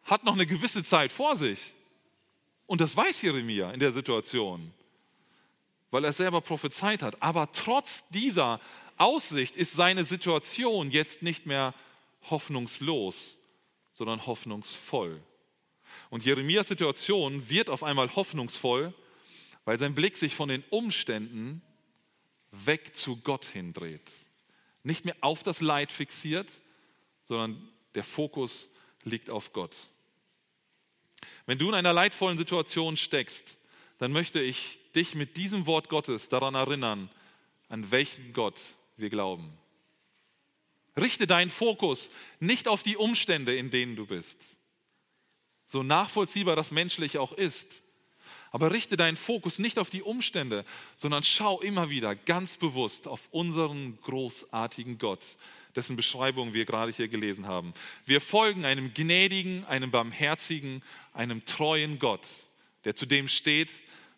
hat 0.04 0.24
noch 0.24 0.34
eine 0.34 0.46
gewisse 0.46 0.82
Zeit 0.82 1.12
vor 1.12 1.36
sich. 1.36 1.74
Und 2.66 2.80
das 2.80 2.96
weiß 2.96 3.20
Jeremia 3.20 3.70
in 3.72 3.80
der 3.80 3.92
Situation 3.92 4.72
weil 5.92 6.04
er 6.04 6.12
selber 6.12 6.40
prophezeit 6.40 7.02
hat. 7.02 7.22
Aber 7.22 7.52
trotz 7.52 8.08
dieser 8.08 8.58
Aussicht 8.96 9.54
ist 9.54 9.74
seine 9.74 10.04
Situation 10.04 10.90
jetzt 10.90 11.22
nicht 11.22 11.46
mehr 11.46 11.74
hoffnungslos, 12.30 13.38
sondern 13.92 14.26
hoffnungsvoll. 14.26 15.22
Und 16.08 16.24
Jeremias 16.24 16.68
Situation 16.68 17.48
wird 17.48 17.68
auf 17.68 17.82
einmal 17.82 18.16
hoffnungsvoll, 18.16 18.94
weil 19.66 19.78
sein 19.78 19.94
Blick 19.94 20.16
sich 20.16 20.34
von 20.34 20.48
den 20.48 20.64
Umständen 20.70 21.62
weg 22.50 22.96
zu 22.96 23.16
Gott 23.18 23.44
hindreht. 23.44 24.10
Nicht 24.82 25.04
mehr 25.04 25.16
auf 25.20 25.42
das 25.42 25.60
Leid 25.60 25.92
fixiert, 25.92 26.50
sondern 27.26 27.68
der 27.94 28.02
Fokus 28.02 28.70
liegt 29.04 29.28
auf 29.28 29.52
Gott. 29.52 29.76
Wenn 31.44 31.58
du 31.58 31.68
in 31.68 31.74
einer 31.74 31.92
leidvollen 31.92 32.38
Situation 32.38 32.96
steckst, 32.96 33.58
dann 33.98 34.10
möchte 34.10 34.40
ich 34.40 34.80
dich 34.94 35.14
mit 35.14 35.36
diesem 35.36 35.66
Wort 35.66 35.88
Gottes 35.88 36.28
daran 36.28 36.54
erinnern, 36.54 37.10
an 37.68 37.90
welchen 37.90 38.32
Gott 38.32 38.60
wir 38.96 39.10
glauben. 39.10 39.52
Richte 40.96 41.26
deinen 41.26 41.50
Fokus 41.50 42.10
nicht 42.38 42.68
auf 42.68 42.82
die 42.82 42.96
Umstände, 42.96 43.56
in 43.56 43.70
denen 43.70 43.96
du 43.96 44.06
bist, 44.06 44.56
so 45.64 45.82
nachvollziehbar 45.82 46.56
das 46.56 46.70
menschlich 46.70 47.18
auch 47.18 47.32
ist. 47.32 47.82
Aber 48.50 48.70
richte 48.70 48.98
deinen 48.98 49.16
Fokus 49.16 49.58
nicht 49.58 49.78
auf 49.78 49.88
die 49.88 50.02
Umstände, 50.02 50.66
sondern 50.96 51.22
schau 51.22 51.62
immer 51.62 51.88
wieder 51.88 52.14
ganz 52.14 52.58
bewusst 52.58 53.08
auf 53.08 53.28
unseren 53.30 53.98
großartigen 54.02 54.98
Gott, 54.98 55.24
dessen 55.74 55.96
Beschreibung 55.96 56.52
wir 56.52 56.66
gerade 56.66 56.92
hier 56.92 57.08
gelesen 57.08 57.46
haben. 57.46 57.72
Wir 58.04 58.20
folgen 58.20 58.66
einem 58.66 58.92
gnädigen, 58.92 59.64
einem 59.64 59.90
barmherzigen, 59.90 60.82
einem 61.14 61.46
treuen 61.46 61.98
Gott, 61.98 62.28
der 62.84 62.94
zu 62.94 63.06
dem 63.06 63.26
steht, 63.26 63.70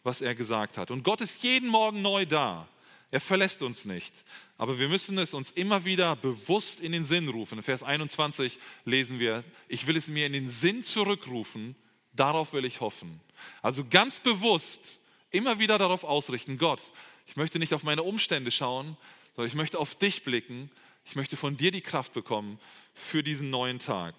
was 0.05 0.21
er 0.21 0.37
gesagt 0.37 0.79
hat. 0.79 0.93
Und 0.93 1.03
Gott 1.03 1.21
ist 1.21 1.43
jeden 1.43 1.69
Morgen 1.69 2.03
neu 2.03 2.27
da. 2.27 2.69
Er 3.11 3.21
verlässt 3.21 3.62
uns 3.62 3.85
nicht. 3.85 4.12
Aber 4.57 4.79
wir 4.79 4.88
müssen 4.88 5.19
es 5.19 5.35
uns 5.35 5.51
immer 5.51 5.85
wieder 5.85 6.17
bewusst 6.17 6.81
in 6.81 6.93
den 6.93 7.05
Sinn 7.05 7.29
rufen. 7.29 7.59
In 7.59 7.64
Vers 7.64 7.83
21 7.83 8.59
lesen 8.85 9.19
wir, 9.19 9.43
ich 9.67 9.87
will 9.87 9.97
es 9.97 10.09
mir 10.09 10.27
in 10.27 10.33
den 10.33 10.49
Sinn 10.49 10.83
zurückrufen, 10.83 11.75
darauf 12.12 12.53
will 12.53 12.64
ich 12.64 12.81
hoffen. 12.81 13.21
Also 13.62 13.85
ganz 13.85 14.21
bewusst 14.21 15.01
immer 15.31 15.59
wieder 15.59 15.79
darauf 15.79 16.05
ausrichten, 16.05 16.59
Gott, 16.59 16.81
ich 17.27 17.37
möchte 17.37 17.59
nicht 17.59 17.75
auf 17.75 17.83
meine 17.83 18.03
Umstände 18.03 18.51
schauen, 18.51 18.97
sondern 19.35 19.49
ich 19.49 19.57
möchte 19.57 19.79
auf 19.79 19.95
dich 19.95 20.23
blicken. 20.23 20.71
Ich 21.05 21.17
möchte 21.17 21.37
von 21.37 21.57
dir 21.57 21.71
die 21.71 21.81
Kraft 21.81 22.14
bekommen 22.14 22.59
für 22.95 23.23
diesen 23.23 23.51
neuen 23.51 23.79
Tag. 23.79 24.14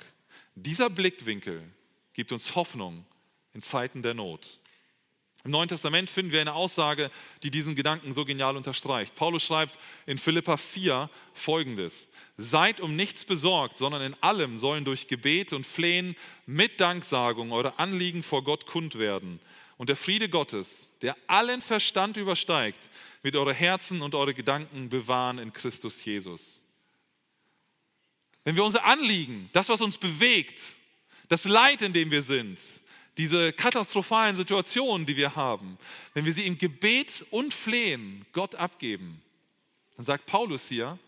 Dieser 0.56 0.90
Blickwinkel 0.90 1.64
gibt 2.14 2.32
uns 2.32 2.56
Hoffnung 2.56 3.06
in 3.54 3.62
Zeiten 3.62 4.02
der 4.02 4.14
Not. 4.14 4.60
Im 5.46 5.52
Neuen 5.52 5.70
Testament 5.70 6.10
finden 6.10 6.32
wir 6.32 6.42
eine 6.42 6.56
Aussage, 6.56 7.12
die 7.44 7.52
diesen 7.52 7.76
Gedanken 7.76 8.16
so 8.16 8.26
genial 8.26 8.58
unterstreicht. 8.58 9.14
Paulus 9.14 9.44
schreibt 9.44 9.78
in 10.08 10.18
Philippa 10.18 10.58
4 10.58 11.08
folgendes: 11.34 12.10
Seid 12.36 12.82
um 12.82 12.96
nichts 12.96 13.26
besorgt, 13.26 13.78
sondern 13.78 14.02
in 14.02 14.16
allem 14.22 14.58
sollen 14.58 14.86
durch 14.86 15.08
Gebet 15.08 15.54
und 15.54 15.64
Flehen 15.64 16.16
mit 16.48 16.82
Danksagung 16.82 17.52
eure 17.52 17.78
Anliegen 17.78 18.24
vor 18.24 18.44
Gott 18.44 18.66
kund 18.66 18.98
werden. 18.98 19.40
Und 19.78 19.90
der 19.90 19.96
Friede 19.96 20.30
Gottes, 20.30 20.90
der 21.04 21.16
allen 21.28 21.62
Verstand 21.62 22.18
übersteigt, 22.18 22.90
wird 23.22 23.36
eure 23.36 23.54
Herzen 23.54 24.02
und 24.02 24.16
eure 24.16 24.34
Gedanken 24.34 24.90
bewahren 24.90 25.38
in 25.38 25.54
Christus 25.54 26.04
Jesus. 26.04 26.64
Wenn 28.46 28.56
wir 28.56 28.64
unser 28.64 28.84
Anliegen, 28.86 29.50
das, 29.54 29.70
was 29.70 29.82
uns 29.82 30.00
bewegt, 30.00 30.60
das 31.28 31.46
Leid, 31.46 31.84
in 31.84 31.94
dem 31.94 32.10
wir 32.10 32.24
sind, 32.24 32.58
diese 33.18 33.54
katastrophalen 33.54 34.36
Situationen, 34.36 35.06
die 35.06 35.18
wir 35.18 35.36
haben, 35.36 35.78
wenn 36.14 36.26
wir 36.26 36.34
sie 36.34 36.46
im 36.46 36.58
Gebet 36.58 37.26
und 37.32 37.54
Flehen 37.54 38.26
Gott 38.34 38.56
abgeben, 38.56 39.22
dann 39.96 40.06
sagt 40.06 40.26
Paulus 40.26 40.68
hier, 40.68 41.00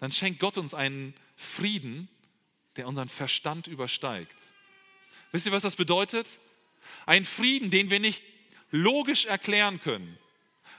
dann 0.00 0.12
schenkt 0.12 0.40
Gott 0.40 0.56
uns 0.56 0.74
einen 0.74 1.14
Frieden, 1.36 2.08
der 2.76 2.86
unseren 2.86 3.08
Verstand 3.08 3.66
übersteigt. 3.66 4.36
Wisst 5.32 5.46
ihr, 5.46 5.52
was 5.52 5.62
das 5.62 5.76
bedeutet? 5.76 6.28
Ein 7.06 7.24
Frieden, 7.24 7.70
den 7.70 7.90
wir 7.90 8.00
nicht 8.00 8.22
logisch 8.70 9.26
erklären 9.26 9.80
können, 9.80 10.18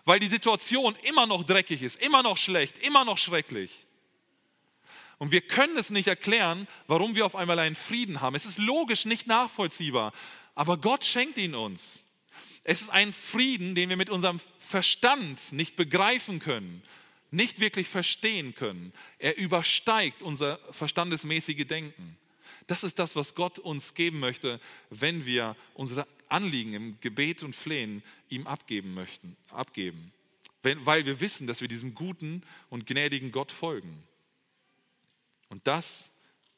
weil 0.05 0.19
die 0.19 0.27
Situation 0.27 0.95
immer 1.03 1.27
noch 1.27 1.43
dreckig 1.43 1.81
ist, 1.81 2.01
immer 2.01 2.23
noch 2.23 2.37
schlecht, 2.37 2.77
immer 2.79 3.05
noch 3.05 3.17
schrecklich. 3.17 3.85
Und 5.19 5.31
wir 5.31 5.41
können 5.41 5.77
es 5.77 5.89
nicht 5.89 6.07
erklären, 6.07 6.67
warum 6.87 7.15
wir 7.15 7.25
auf 7.25 7.35
einmal 7.35 7.59
einen 7.59 7.75
Frieden 7.75 8.19
haben. 8.19 8.35
Es 8.35 8.45
ist 8.45 8.57
logisch 8.57 9.05
nicht 9.05 9.27
nachvollziehbar 9.27 10.11
aber 10.55 10.77
Gott 10.77 11.05
schenkt 11.05 11.37
ihn 11.37 11.55
uns. 11.55 11.99
Es 12.63 12.81
ist 12.81 12.89
ein 12.91 13.11
Frieden, 13.11 13.75
den 13.75 13.89
wir 13.89 13.97
mit 13.97 14.09
unserem 14.09 14.39
Verstand 14.59 15.51
nicht 15.51 15.75
begreifen 15.75 16.39
können, 16.39 16.81
nicht 17.31 17.59
wirklich 17.59 17.87
verstehen 17.87 18.55
können. 18.55 18.93
Er 19.19 19.37
übersteigt 19.37 20.21
unser 20.21 20.59
verstandesmäßige 20.71 21.65
Denken. 21.65 22.17
Das 22.67 22.83
ist 22.83 22.99
das, 22.99 23.15
was 23.15 23.35
Gott 23.35 23.59
uns 23.59 23.93
geben 23.93 24.19
möchte, 24.19 24.59
wenn 24.89 25.25
wir 25.25 25.55
unsere 25.73 26.07
Anliegen 26.29 26.73
im 26.73 26.99
Gebet 27.01 27.43
und 27.43 27.55
Flehen 27.55 28.03
ihm 28.29 28.47
abgeben 28.47 28.93
möchten, 28.93 29.35
abgeben. 29.49 30.13
Weil 30.61 31.05
wir 31.05 31.19
wissen, 31.19 31.45
dass 31.45 31.59
wir 31.59 31.67
diesem 31.67 31.93
guten 31.93 32.41
und 32.69 32.87
gnädigen 32.87 33.31
Gott 33.31 33.51
folgen. 33.51 34.01
Und 35.49 35.67
das 35.67 36.11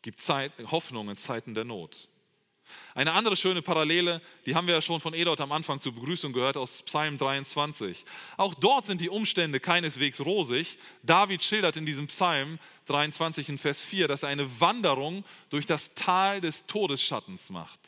gibt 0.03 0.21
Zeit, 0.21 0.51
Hoffnung 0.69 1.09
in 1.09 1.17
Zeiten 1.17 1.55
der 1.55 1.65
Not. 1.65 2.07
Eine 2.93 3.13
andere 3.13 3.35
schöne 3.35 3.61
Parallele, 3.61 4.21
die 4.45 4.55
haben 4.55 4.67
wir 4.67 4.73
ja 4.73 4.81
schon 4.81 4.99
von 4.99 5.13
Edot 5.13 5.41
am 5.41 5.51
Anfang 5.51 5.79
zur 5.79 5.93
Begrüßung 5.93 6.33
gehört 6.33 6.57
aus 6.57 6.81
Psalm 6.83 7.17
23. 7.17 8.05
Auch 8.37 8.53
dort 8.53 8.85
sind 8.85 9.01
die 9.01 9.09
Umstände 9.09 9.59
keineswegs 9.59 10.21
rosig. 10.21 10.77
David 11.03 11.43
schildert 11.43 11.77
in 11.77 11.85
diesem 11.85 12.07
Psalm 12.07 12.59
23 12.85 13.49
in 13.49 13.57
Vers 13.57 13.81
4, 13.81 14.07
dass 14.07 14.23
er 14.23 14.29
eine 14.29 14.59
Wanderung 14.59 15.23
durch 15.49 15.65
das 15.65 15.93
Tal 15.93 16.41
des 16.41 16.65
Todesschattens 16.65 17.49
macht. 17.49 17.79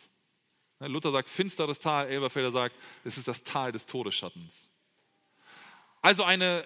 Luther 0.80 1.12
sagt 1.12 1.30
finsteres 1.30 1.80
Tal, 1.80 2.08
Elberfelder 2.08 2.52
sagt, 2.52 2.76
es 3.04 3.18
ist 3.18 3.28
das 3.28 3.44
Tal 3.44 3.72
des 3.72 3.86
Todesschattens. 3.86 4.70
Also 6.02 6.24
eine 6.24 6.64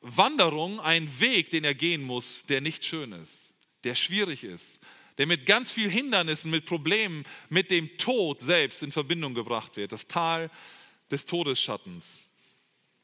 Wanderung, 0.00 0.80
ein 0.80 1.20
Weg, 1.20 1.50
den 1.50 1.64
er 1.64 1.74
gehen 1.74 2.02
muss, 2.02 2.44
der 2.44 2.60
nicht 2.60 2.84
schön 2.84 3.12
ist, 3.12 3.54
der 3.84 3.94
schwierig 3.94 4.44
ist, 4.44 4.78
der 5.18 5.26
mit 5.26 5.44
ganz 5.44 5.70
vielen 5.72 5.90
Hindernissen, 5.90 6.50
mit 6.50 6.64
Problemen, 6.64 7.24
mit 7.48 7.70
dem 7.70 7.98
Tod 7.98 8.40
selbst 8.40 8.82
in 8.82 8.92
Verbindung 8.92 9.34
gebracht 9.34 9.76
wird. 9.76 9.92
Das 9.92 10.06
Tal 10.06 10.50
des 11.10 11.24
Todesschattens. 11.24 12.22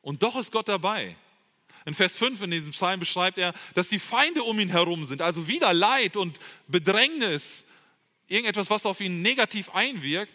Und 0.00 0.22
doch 0.22 0.36
ist 0.36 0.52
Gott 0.52 0.68
dabei. 0.68 1.16
In 1.86 1.94
Vers 1.94 2.16
5 2.16 2.40
in 2.42 2.50
diesem 2.52 2.70
Psalm 2.70 3.00
beschreibt 3.00 3.36
er, 3.36 3.52
dass 3.74 3.88
die 3.88 3.98
Feinde 3.98 4.42
um 4.42 4.58
ihn 4.58 4.68
herum 4.68 5.04
sind, 5.04 5.20
also 5.20 5.48
wieder 5.48 5.74
Leid 5.74 6.16
und 6.16 6.38
Bedrängnis, 6.66 7.66
irgendetwas, 8.26 8.70
was 8.70 8.86
auf 8.86 9.00
ihn 9.00 9.20
negativ 9.20 9.70
einwirkt. 9.70 10.34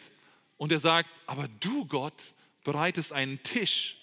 Und 0.58 0.72
er 0.72 0.80
sagt, 0.80 1.10
aber 1.26 1.48
du 1.60 1.86
Gott 1.86 2.36
bereitest 2.64 3.14
einen 3.14 3.42
Tisch 3.42 3.98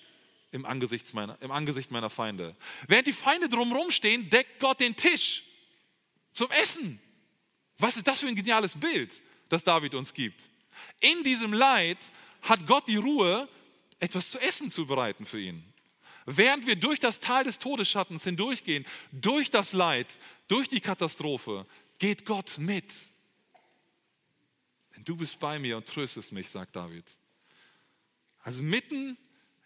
im 0.50 0.64
Angesicht 0.64 1.12
meiner, 1.14 1.40
im 1.42 1.50
Angesicht 1.50 1.90
meiner 1.90 2.10
Feinde. 2.10 2.56
Während 2.88 3.06
die 3.06 3.12
Feinde 3.12 3.48
drumherum 3.48 3.90
stehen, 3.90 4.30
deckt 4.30 4.58
Gott 4.58 4.80
den 4.80 4.96
Tisch 4.96 5.44
zum 6.32 6.50
Essen. 6.50 7.00
Was 7.78 7.96
ist 7.96 8.06
das 8.06 8.20
für 8.20 8.28
ein 8.28 8.34
geniales 8.34 8.74
Bild, 8.74 9.22
das 9.48 9.64
David 9.64 9.94
uns 9.94 10.14
gibt? 10.14 10.48
In 11.00 11.22
diesem 11.22 11.52
Leid 11.52 11.98
hat 12.42 12.66
Gott 12.66 12.86
die 12.88 12.96
Ruhe, 12.96 13.48
etwas 13.98 14.30
zu 14.30 14.38
essen 14.40 14.70
zu 14.70 14.86
bereiten 14.86 15.24
für 15.24 15.40
ihn. 15.40 15.64
Während 16.26 16.66
wir 16.66 16.76
durch 16.76 16.98
das 16.98 17.20
Tal 17.20 17.44
des 17.44 17.58
Todesschattens 17.58 18.24
hindurchgehen, 18.24 18.84
durch 19.12 19.50
das 19.50 19.72
Leid, 19.72 20.18
durch 20.48 20.68
die 20.68 20.80
Katastrophe, 20.80 21.66
geht 21.98 22.24
Gott 22.24 22.58
mit. 22.58 22.92
Denn 24.94 25.04
du 25.04 25.16
bist 25.16 25.38
bei 25.38 25.58
mir 25.58 25.76
und 25.76 25.86
tröstest 25.86 26.32
mich, 26.32 26.48
sagt 26.50 26.74
David. 26.74 27.04
Also 28.42 28.62
mitten 28.62 29.16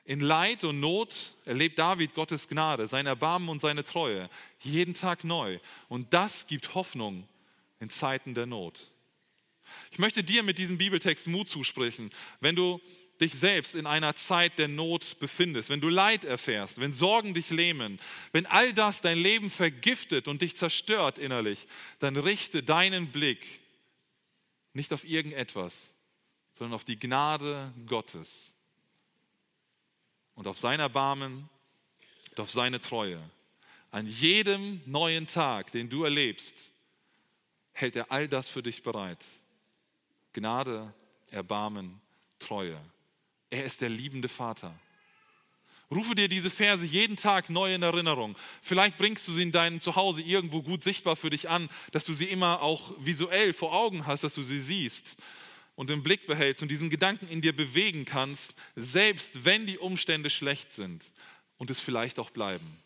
in 0.05 0.21
Leid 0.21 0.65
und 0.65 0.81
Not 0.81 1.35
erlebt 1.45 1.79
David 1.79 2.15
Gottes 2.15 2.49
Gnade, 2.49 2.87
sein 2.87 3.07
Erbarmen 3.07 3.49
und 3.49 3.61
seine 3.61 3.85
Treue, 3.85 4.29
jeden 4.61 4.95
Tag 4.95 5.25
neu. 5.25 5.59
Und 5.89 6.13
das 6.13 6.47
gibt 6.47 6.75
Hoffnung 6.75 7.27
in 7.81 7.91
Zeiten 7.91 8.35
der 8.35 8.47
Not. 8.47 8.93
Ich 9.91 9.99
möchte 9.99 10.23
dir 10.23 10.43
mit 10.43 10.59
diesem 10.59 10.79
Bibeltext 10.79 11.27
Mut 11.27 11.49
zusprechen, 11.49 12.11
wenn 12.41 12.57
du 12.57 12.81
dich 13.21 13.35
selbst 13.35 13.75
in 13.75 13.87
einer 13.87 14.15
Zeit 14.15 14.59
der 14.59 14.69
Not 14.69 15.19
befindest, 15.21 15.69
wenn 15.69 15.81
du 15.81 15.89
Leid 15.89 16.25
erfährst, 16.25 16.81
wenn 16.81 16.93
Sorgen 16.93 17.35
dich 17.35 17.51
lähmen, 17.51 17.99
wenn 18.33 18.47
all 18.47 18.73
das 18.73 19.03
dein 19.03 19.19
Leben 19.19 19.51
vergiftet 19.51 20.27
und 20.27 20.43
dich 20.43 20.57
zerstört 20.57 21.19
innerlich, 21.19 21.67
dann 21.99 22.17
richte 22.17 22.63
deinen 22.63 23.11
Blick 23.13 23.61
nicht 24.73 24.93
auf 24.93 25.05
irgendetwas, 25.05 25.95
sondern 26.53 26.75
auf 26.75 26.85
die 26.85 26.99
Gnade 26.99 27.73
Gottes 27.87 28.55
und 30.35 30.47
auf 30.47 30.59
sein 30.59 30.81
Erbarmen 30.81 31.49
und 32.31 32.41
auf 32.41 32.51
seine 32.51 32.81
Treue. 32.81 33.21
An 33.91 34.07
jedem 34.07 34.81
neuen 34.87 35.27
Tag, 35.27 35.73
den 35.73 35.91
du 35.91 36.05
erlebst, 36.05 36.73
hält 37.73 37.97
er 37.97 38.11
all 38.11 38.29
das 38.29 38.51
für 38.51 38.63
dich 38.63 38.83
bereit. 38.83 39.25
Gnade, 40.33 40.93
Erbarmen, 41.31 42.01
Treue. 42.39 42.81
Er 43.51 43.65
ist 43.65 43.81
der 43.81 43.89
liebende 43.89 44.29
Vater. 44.29 44.75
Rufe 45.91 46.15
dir 46.15 46.29
diese 46.29 46.51
Verse 46.51 46.85
jeden 46.85 47.17
Tag 47.17 47.51
neu 47.51 47.75
in 47.75 47.83
Erinnerung. 47.83 48.37
Vielleicht 48.63 48.97
bringst 48.97 49.27
du 49.27 49.33
sie 49.33 49.43
in 49.43 49.51
deinem 49.51 49.81
Zuhause 49.81 50.23
irgendwo 50.23 50.63
gut 50.63 50.85
sichtbar 50.85 51.17
für 51.17 51.31
dich 51.31 51.49
an, 51.49 51.69
dass 51.91 52.05
du 52.05 52.15
sie 52.15 52.27
immer 52.27 52.63
auch 52.63 52.95
visuell 52.99 53.53
vor 53.53 53.73
Augen 53.73 54.07
hast, 54.07 54.23
dass 54.23 54.35
du 54.35 54.43
sie 54.43 54.61
siehst 54.61 55.17
und 55.75 55.91
im 55.91 56.05
Blick 56.05 56.29
behältst 56.29 56.63
und 56.63 56.71
diesen 56.71 56.91
Gedanken 56.91 57.27
in 57.27 57.41
dir 57.41 57.57
bewegen 57.57 58.05
kannst, 58.05 58.55
selbst 58.77 59.45
wenn 59.45 59.67
die 59.67 59.79
Umstände 59.79 60.31
schlecht 60.31 60.71
sind 60.71 61.11
und 61.59 61.71
es 61.71 61.81
vielleicht 61.81 62.21
auch 62.21 62.31
bleiben. 62.31 62.79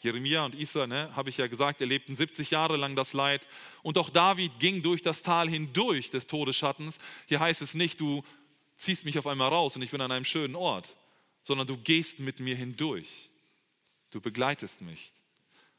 Jeremia 0.00 0.44
und 0.44 0.54
Isa, 0.54 0.86
ne, 0.86 1.14
habe 1.14 1.28
ich 1.28 1.36
ja 1.36 1.46
gesagt, 1.46 1.80
erlebten 1.80 2.16
70 2.16 2.50
Jahre 2.50 2.76
lang 2.76 2.96
das 2.96 3.12
Leid. 3.12 3.48
Und 3.82 3.98
auch 3.98 4.10
David 4.10 4.58
ging 4.58 4.82
durch 4.82 5.02
das 5.02 5.22
Tal 5.22 5.48
hindurch 5.48 6.10
des 6.10 6.26
Todesschattens. 6.26 6.98
Hier 7.26 7.40
heißt 7.40 7.60
es 7.60 7.74
nicht, 7.74 8.00
du 8.00 8.24
ziehst 8.76 9.04
mich 9.04 9.18
auf 9.18 9.26
einmal 9.26 9.48
raus 9.48 9.76
und 9.76 9.82
ich 9.82 9.90
bin 9.90 10.00
an 10.00 10.10
einem 10.10 10.24
schönen 10.24 10.56
Ort, 10.56 10.96
sondern 11.42 11.66
du 11.66 11.76
gehst 11.76 12.18
mit 12.18 12.40
mir 12.40 12.56
hindurch. 12.56 13.28
Du 14.10 14.20
begleitest 14.20 14.80
mich. 14.80 15.12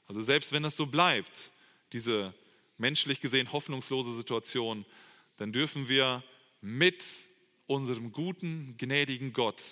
Also 0.07 0.21
selbst 0.21 0.51
wenn 0.51 0.63
das 0.63 0.75
so 0.75 0.85
bleibt, 0.85 1.51
diese 1.93 2.33
menschlich 2.77 3.21
gesehen 3.21 3.51
hoffnungslose 3.51 4.13
Situation, 4.13 4.85
dann 5.37 5.51
dürfen 5.51 5.89
wir 5.89 6.23
mit 6.61 7.03
unserem 7.65 8.11
guten, 8.11 8.75
gnädigen 8.77 9.33
Gott 9.33 9.63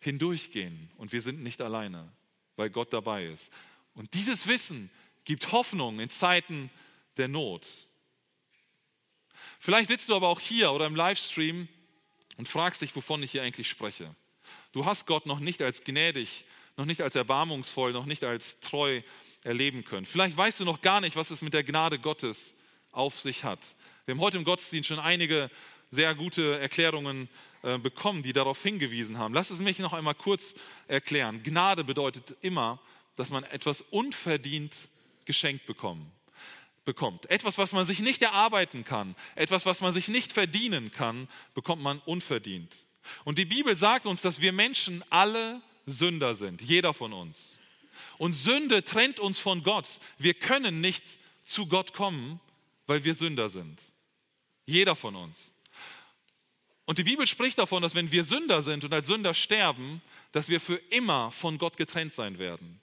hindurchgehen 0.00 0.90
und 0.96 1.12
wir 1.12 1.20
sind 1.20 1.42
nicht 1.42 1.60
alleine, 1.60 2.10
weil 2.56 2.70
Gott 2.70 2.92
dabei 2.92 3.26
ist. 3.26 3.52
Und 3.98 4.14
dieses 4.14 4.46
Wissen 4.46 4.90
gibt 5.24 5.50
Hoffnung 5.50 5.98
in 5.98 6.08
Zeiten 6.08 6.70
der 7.16 7.26
Not. 7.26 7.66
Vielleicht 9.58 9.88
sitzt 9.88 10.08
du 10.08 10.14
aber 10.14 10.28
auch 10.28 10.38
hier 10.38 10.70
oder 10.70 10.86
im 10.86 10.94
Livestream 10.94 11.66
und 12.36 12.48
fragst 12.48 12.80
dich, 12.80 12.94
wovon 12.94 13.24
ich 13.24 13.32
hier 13.32 13.42
eigentlich 13.42 13.68
spreche. 13.68 14.14
Du 14.70 14.84
hast 14.84 15.06
Gott 15.06 15.26
noch 15.26 15.40
nicht 15.40 15.62
als 15.62 15.82
gnädig, 15.82 16.44
noch 16.76 16.84
nicht 16.84 17.02
als 17.02 17.16
erbarmungsvoll, 17.16 17.92
noch 17.92 18.06
nicht 18.06 18.22
als 18.22 18.60
treu 18.60 19.02
erleben 19.42 19.84
können. 19.84 20.06
Vielleicht 20.06 20.36
weißt 20.36 20.60
du 20.60 20.64
noch 20.64 20.80
gar 20.80 21.00
nicht, 21.00 21.16
was 21.16 21.32
es 21.32 21.42
mit 21.42 21.52
der 21.52 21.64
Gnade 21.64 21.98
Gottes 21.98 22.54
auf 22.92 23.18
sich 23.18 23.42
hat. 23.42 23.58
Wir 24.06 24.14
haben 24.14 24.20
heute 24.20 24.38
im 24.38 24.44
Gottesdienst 24.44 24.86
schon 24.86 25.00
einige 25.00 25.50
sehr 25.90 26.14
gute 26.14 26.60
Erklärungen 26.60 27.28
äh, 27.64 27.78
bekommen, 27.78 28.22
die 28.22 28.32
darauf 28.32 28.62
hingewiesen 28.62 29.18
haben. 29.18 29.34
Lass 29.34 29.50
es 29.50 29.58
mich 29.58 29.80
noch 29.80 29.92
einmal 29.92 30.14
kurz 30.14 30.54
erklären. 30.86 31.42
Gnade 31.42 31.82
bedeutet 31.82 32.36
immer, 32.42 32.78
dass 33.18 33.30
man 33.30 33.44
etwas 33.44 33.82
unverdient 33.90 34.74
geschenkt 35.24 35.66
bekommen, 35.66 36.10
bekommt. 36.84 37.30
Etwas, 37.30 37.58
was 37.58 37.72
man 37.72 37.84
sich 37.84 38.00
nicht 38.00 38.22
erarbeiten 38.22 38.84
kann, 38.84 39.14
etwas, 39.34 39.66
was 39.66 39.80
man 39.80 39.92
sich 39.92 40.08
nicht 40.08 40.32
verdienen 40.32 40.90
kann, 40.92 41.28
bekommt 41.54 41.82
man 41.82 41.98
unverdient. 42.00 42.86
Und 43.24 43.38
die 43.38 43.44
Bibel 43.44 43.74
sagt 43.76 44.06
uns, 44.06 44.22
dass 44.22 44.40
wir 44.40 44.52
Menschen 44.52 45.02
alle 45.10 45.60
Sünder 45.86 46.34
sind, 46.34 46.62
jeder 46.62 46.94
von 46.94 47.12
uns. 47.12 47.58
Und 48.18 48.34
Sünde 48.34 48.84
trennt 48.84 49.20
uns 49.20 49.38
von 49.38 49.62
Gott. 49.62 49.86
Wir 50.18 50.34
können 50.34 50.80
nicht 50.80 51.04
zu 51.44 51.66
Gott 51.66 51.92
kommen, 51.92 52.40
weil 52.86 53.04
wir 53.04 53.14
Sünder 53.14 53.48
sind. 53.48 53.80
Jeder 54.66 54.96
von 54.96 55.16
uns. 55.16 55.52
Und 56.84 56.98
die 56.98 57.04
Bibel 57.04 57.26
spricht 57.26 57.58
davon, 57.58 57.82
dass 57.82 57.94
wenn 57.94 58.10
wir 58.12 58.24
Sünder 58.24 58.62
sind 58.62 58.84
und 58.84 58.92
als 58.94 59.06
Sünder 59.06 59.34
sterben, 59.34 60.00
dass 60.32 60.48
wir 60.48 60.60
für 60.60 60.76
immer 60.90 61.30
von 61.30 61.58
Gott 61.58 61.76
getrennt 61.76 62.14
sein 62.14 62.38
werden. 62.38 62.80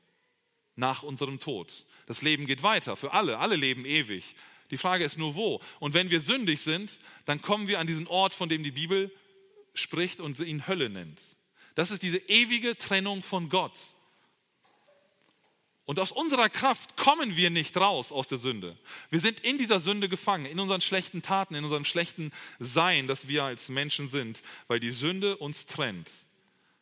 Nach 0.75 1.03
unserem 1.03 1.39
Tod. 1.39 1.85
Das 2.05 2.21
Leben 2.21 2.45
geht 2.45 2.63
weiter 2.63 2.95
für 2.95 3.13
alle. 3.13 3.39
Alle 3.39 3.55
leben 3.55 3.85
ewig. 3.85 4.35
Die 4.71 4.77
Frage 4.77 5.05
ist 5.05 5.17
nur 5.17 5.35
wo. 5.35 5.61
Und 5.79 5.93
wenn 5.93 6.09
wir 6.09 6.19
sündig 6.19 6.61
sind, 6.61 6.99
dann 7.25 7.41
kommen 7.41 7.67
wir 7.67 7.79
an 7.79 7.87
diesen 7.87 8.07
Ort, 8.07 8.35
von 8.35 8.49
dem 8.49 8.63
die 8.63 8.71
Bibel 8.71 9.11
spricht 9.73 10.19
und 10.19 10.39
ihn 10.39 10.67
Hölle 10.67 10.89
nennt. 10.89 11.21
Das 11.75 11.91
ist 11.91 12.03
diese 12.03 12.17
ewige 12.17 12.77
Trennung 12.77 13.21
von 13.21 13.49
Gott. 13.49 13.77
Und 15.85 15.99
aus 15.99 16.11
unserer 16.11 16.49
Kraft 16.49 16.97
kommen 16.97 17.37
wir 17.37 17.51
nicht 17.51 17.77
raus 17.77 18.11
aus 18.11 18.27
der 18.27 18.39
Sünde. 18.39 18.75
Wir 19.11 19.19
sind 19.19 19.41
in 19.41 19.59
dieser 19.59 19.79
Sünde 19.79 20.09
gefangen, 20.09 20.47
in 20.47 20.59
unseren 20.59 20.81
schlechten 20.81 21.21
Taten, 21.21 21.53
in 21.53 21.63
unserem 21.63 21.85
schlechten 21.85 22.31
Sein, 22.57 23.05
das 23.05 23.27
wir 23.27 23.43
als 23.43 23.69
Menschen 23.69 24.09
sind, 24.09 24.41
weil 24.67 24.79
die 24.79 24.89
Sünde 24.89 25.37
uns 25.37 25.67
trennt. 25.67 26.09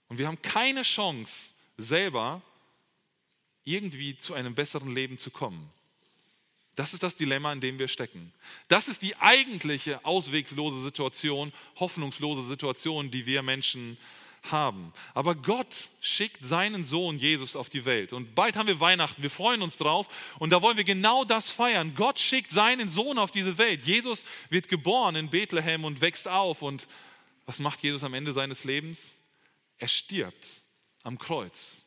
Und 0.08 0.20
wir 0.20 0.28
haben 0.28 0.42
keine 0.42 0.84
Chance, 0.84 1.54
selber 1.76 2.42
irgendwie 3.65 4.17
zu 4.17 4.34
einem 4.34 4.56
besseren 4.56 4.93
Leben 4.93 5.17
zu 5.17 5.32
kommen. 5.32 5.69
Das 6.76 6.93
ist 6.93 7.04
das 7.04 7.15
Dilemma, 7.15 7.54
in 7.54 7.62
dem 7.62 7.78
wir 7.78 7.88
stecken. 7.88 8.34
Das 8.67 8.88
ist 8.88 9.04
die 9.04 9.15
eigentliche 9.17 10.04
auswegslose 10.06 10.82
Situation, 10.82 11.54
hoffnungslose 11.80 12.43
Situation, 12.43 13.12
die 13.12 13.26
wir 13.28 13.43
Menschen 13.43 13.97
haben. 14.52 14.91
Aber 15.13 15.36
Gott 15.36 15.89
schickt 16.02 16.45
seinen 16.45 16.84
Sohn 16.84 17.17
Jesus 17.17 17.56
auf 17.56 17.69
die 17.69 17.86
Welt. 17.86 18.12
Und 18.12 18.36
bald 18.36 18.58
haben 18.58 18.67
wir 18.67 18.80
Weihnachten, 18.80 19.21
wir 19.21 19.30
freuen 19.30 19.62
uns 19.62 19.78
drauf. 19.78 20.08
Und 20.39 20.49
da 20.49 20.62
wollen 20.62 20.78
wir 20.78 20.84
genau 20.84 21.23
das 21.23 21.49
feiern. 21.49 21.93
Gott 21.95 22.19
schickt 22.19 22.52
seinen 22.52 22.89
Sohn 22.89 23.19
auf 23.19 23.32
diese 23.32 23.58
Welt. 23.58 23.84
Jesus 23.84 24.26
wird 24.49 24.67
geboren 24.67 25.15
in 25.15 25.30
Bethlehem 25.30 25.86
und 25.86 26.02
wächst 26.02 26.28
auf. 26.28 26.62
Und 26.62 26.88
was 27.45 27.60
macht 27.60 27.84
Jesus 27.84 28.04
am 28.04 28.15
Ende 28.15 28.34
seines 28.34 28.63
Lebens? 28.63 29.13
Er 29.78 29.88
stirbt 29.88 30.63
am 31.04 31.17
Kreuz. 31.17 31.83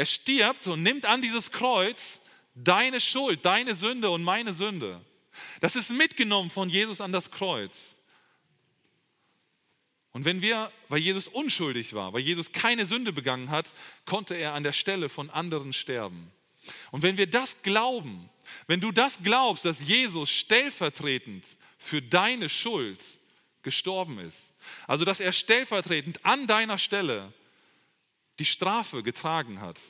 Er 0.00 0.06
stirbt 0.06 0.66
und 0.66 0.82
nimmt 0.82 1.04
an 1.04 1.20
dieses 1.20 1.52
Kreuz 1.52 2.22
deine 2.54 3.02
Schuld, 3.02 3.44
deine 3.44 3.74
Sünde 3.74 4.08
und 4.08 4.22
meine 4.22 4.54
Sünde. 4.54 4.98
Das 5.60 5.76
ist 5.76 5.90
mitgenommen 5.90 6.48
von 6.48 6.70
Jesus 6.70 7.02
an 7.02 7.12
das 7.12 7.30
Kreuz. 7.30 7.98
Und 10.12 10.24
wenn 10.24 10.40
wir, 10.40 10.72
weil 10.88 11.00
Jesus 11.00 11.28
unschuldig 11.28 11.92
war, 11.92 12.14
weil 12.14 12.22
Jesus 12.22 12.50
keine 12.50 12.86
Sünde 12.86 13.12
begangen 13.12 13.50
hat, 13.50 13.68
konnte 14.06 14.36
er 14.36 14.54
an 14.54 14.62
der 14.62 14.72
Stelle 14.72 15.10
von 15.10 15.28
anderen 15.28 15.74
sterben. 15.74 16.32
Und 16.92 17.02
wenn 17.02 17.18
wir 17.18 17.26
das 17.26 17.60
glauben, 17.60 18.30
wenn 18.68 18.80
du 18.80 18.92
das 18.92 19.22
glaubst, 19.22 19.66
dass 19.66 19.86
Jesus 19.86 20.30
stellvertretend 20.30 21.46
für 21.76 22.00
deine 22.00 22.48
Schuld 22.48 23.04
gestorben 23.60 24.18
ist, 24.18 24.54
also 24.86 25.04
dass 25.04 25.20
er 25.20 25.32
stellvertretend 25.32 26.24
an 26.24 26.46
deiner 26.46 26.78
Stelle 26.78 27.34
die 28.40 28.44
Strafe 28.44 29.02
getragen 29.02 29.60
hat, 29.60 29.80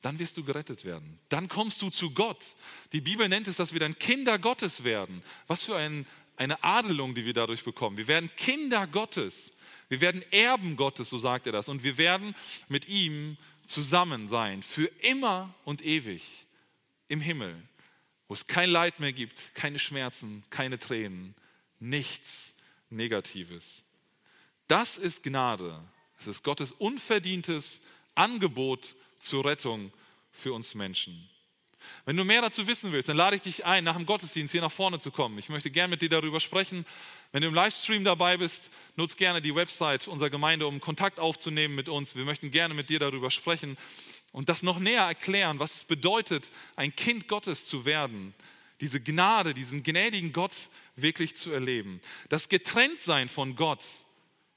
dann 0.00 0.18
wirst 0.18 0.36
du 0.36 0.42
gerettet 0.42 0.84
werden. 0.84 1.20
Dann 1.28 1.48
kommst 1.48 1.80
du 1.82 1.90
zu 1.90 2.12
Gott. 2.12 2.56
Die 2.92 3.00
Bibel 3.00 3.28
nennt 3.28 3.46
es, 3.46 3.56
dass 3.56 3.72
wir 3.72 3.80
dann 3.80 3.98
Kinder 3.98 4.38
Gottes 4.38 4.82
werden. 4.82 5.22
Was 5.46 5.62
für 5.64 5.76
ein 5.76 6.06
eine 6.36 6.62
Adelung, 6.64 7.14
die 7.14 7.24
wir 7.24 7.34
dadurch 7.34 7.64
bekommen. 7.64 7.96
Wir 7.98 8.08
werden 8.08 8.30
Kinder 8.36 8.86
Gottes. 8.86 9.52
Wir 9.88 10.00
werden 10.00 10.24
Erben 10.32 10.76
Gottes, 10.76 11.10
so 11.10 11.18
sagt 11.18 11.46
er 11.46 11.52
das. 11.52 11.68
Und 11.68 11.84
wir 11.84 11.98
werden 11.98 12.34
mit 12.68 12.88
ihm 12.88 13.36
zusammen 13.66 14.28
sein, 14.28 14.62
für 14.62 14.86
immer 15.00 15.54
und 15.64 15.84
ewig 15.84 16.46
im 17.08 17.20
Himmel, 17.20 17.54
wo 18.28 18.34
es 18.34 18.46
kein 18.46 18.70
Leid 18.70 18.98
mehr 18.98 19.12
gibt, 19.12 19.54
keine 19.54 19.78
Schmerzen, 19.78 20.42
keine 20.50 20.78
Tränen, 20.78 21.34
nichts 21.78 22.54
Negatives. 22.90 23.84
Das 24.68 24.96
ist 24.96 25.22
Gnade. 25.22 25.78
Es 26.22 26.28
ist 26.28 26.44
Gottes 26.44 26.70
unverdientes 26.70 27.80
Angebot 28.14 28.94
zur 29.18 29.44
Rettung 29.44 29.92
für 30.30 30.52
uns 30.52 30.76
Menschen. 30.76 31.28
Wenn 32.04 32.16
du 32.16 32.22
mehr 32.22 32.40
dazu 32.40 32.68
wissen 32.68 32.92
willst, 32.92 33.08
dann 33.08 33.16
lade 33.16 33.34
ich 33.34 33.42
dich 33.42 33.64
ein, 33.64 33.82
nach 33.82 33.96
dem 33.96 34.06
Gottesdienst 34.06 34.52
hier 34.52 34.60
nach 34.60 34.70
vorne 34.70 35.00
zu 35.00 35.10
kommen. 35.10 35.36
Ich 35.38 35.48
möchte 35.48 35.68
gerne 35.68 35.90
mit 35.90 36.00
dir 36.00 36.08
darüber 36.08 36.38
sprechen. 36.38 36.86
Wenn 37.32 37.42
du 37.42 37.48
im 37.48 37.54
Livestream 37.54 38.04
dabei 38.04 38.36
bist, 38.36 38.70
nutze 38.94 39.16
gerne 39.16 39.42
die 39.42 39.52
Website 39.52 40.06
unserer 40.06 40.30
Gemeinde, 40.30 40.68
um 40.68 40.80
Kontakt 40.80 41.18
aufzunehmen 41.18 41.74
mit 41.74 41.88
uns. 41.88 42.14
Wir 42.14 42.24
möchten 42.24 42.52
gerne 42.52 42.72
mit 42.72 42.88
dir 42.88 43.00
darüber 43.00 43.32
sprechen 43.32 43.76
und 44.30 44.48
das 44.48 44.62
noch 44.62 44.78
näher 44.78 45.02
erklären, 45.02 45.58
was 45.58 45.74
es 45.74 45.84
bedeutet, 45.84 46.52
ein 46.76 46.94
Kind 46.94 47.26
Gottes 47.26 47.66
zu 47.66 47.84
werden. 47.84 48.32
Diese 48.80 49.00
Gnade, 49.00 49.54
diesen 49.54 49.82
gnädigen 49.82 50.32
Gott 50.32 50.52
wirklich 50.94 51.34
zu 51.34 51.50
erleben. 51.50 52.00
Das 52.28 52.48
Getrenntsein 52.48 53.28
von 53.28 53.56
Gott 53.56 53.84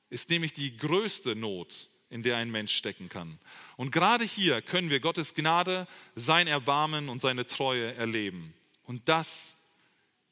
ist 0.09 0.29
nämlich 0.29 0.53
die 0.53 0.77
größte 0.77 1.35
Not, 1.35 1.89
in 2.09 2.23
der 2.23 2.37
ein 2.37 2.51
Mensch 2.51 2.75
stecken 2.75 3.09
kann. 3.09 3.39
Und 3.77 3.91
gerade 3.91 4.23
hier 4.23 4.61
können 4.61 4.89
wir 4.89 4.99
Gottes 4.99 5.33
Gnade, 5.33 5.87
sein 6.15 6.47
Erbarmen 6.47 7.09
und 7.09 7.21
seine 7.21 7.45
Treue 7.45 7.93
erleben. 7.95 8.53
Und 8.83 9.09
das 9.09 9.57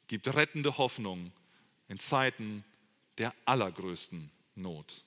gibt 0.07 0.33
rettende 0.33 0.77
Hoffnung 0.77 1.31
in 1.89 1.97
Zeiten 1.97 2.63
der 3.17 3.33
allergrößten 3.45 4.31
Not. 4.55 5.03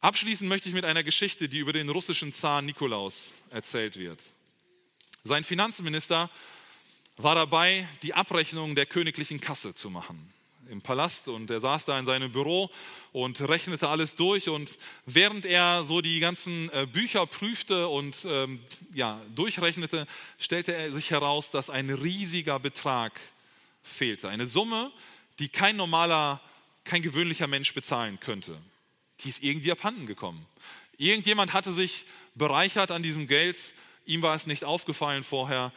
Abschließen 0.00 0.48
möchte 0.48 0.68
ich 0.68 0.74
mit 0.74 0.84
einer 0.84 1.04
Geschichte, 1.04 1.48
die 1.48 1.58
über 1.58 1.72
den 1.72 1.88
russischen 1.88 2.32
Zar 2.32 2.60
Nikolaus 2.60 3.34
erzählt 3.50 3.96
wird. 3.96 4.22
Sein 5.24 5.44
Finanzminister 5.44 6.28
war 7.16 7.34
dabei, 7.34 7.86
die 8.02 8.14
Abrechnung 8.14 8.74
der 8.74 8.86
königlichen 8.86 9.40
Kasse 9.40 9.74
zu 9.74 9.90
machen 9.90 10.32
im 10.72 10.80
Palast 10.80 11.28
und 11.28 11.50
er 11.50 11.60
saß 11.60 11.84
da 11.84 11.98
in 11.98 12.06
seinem 12.06 12.32
Büro 12.32 12.70
und 13.12 13.40
rechnete 13.48 13.88
alles 13.88 14.14
durch 14.14 14.48
und 14.48 14.78
während 15.06 15.44
er 15.44 15.84
so 15.84 16.00
die 16.00 16.18
ganzen 16.18 16.70
äh, 16.70 16.86
Bücher 16.90 17.26
prüfte 17.26 17.88
und 17.88 18.24
ähm, 18.24 18.58
ja, 18.94 19.20
durchrechnete, 19.34 20.06
stellte 20.40 20.74
er 20.74 20.90
sich 20.90 21.10
heraus, 21.10 21.50
dass 21.50 21.70
ein 21.70 21.90
riesiger 21.90 22.58
Betrag 22.58 23.20
fehlte. 23.82 24.28
Eine 24.28 24.46
Summe, 24.46 24.90
die 25.38 25.48
kein 25.48 25.76
normaler, 25.76 26.40
kein 26.84 27.02
gewöhnlicher 27.02 27.46
Mensch 27.46 27.74
bezahlen 27.74 28.18
könnte. 28.18 28.56
Die 29.20 29.28
ist 29.28 29.42
irgendwie 29.42 29.70
abhanden 29.70 30.06
gekommen. 30.06 30.44
Irgendjemand 30.96 31.52
hatte 31.52 31.72
sich 31.72 32.06
bereichert 32.34 32.90
an 32.90 33.02
diesem 33.02 33.26
Geld, 33.26 33.58
ihm 34.06 34.22
war 34.22 34.34
es 34.34 34.46
nicht 34.46 34.64
aufgefallen 34.64 35.22
vorher, 35.22 35.72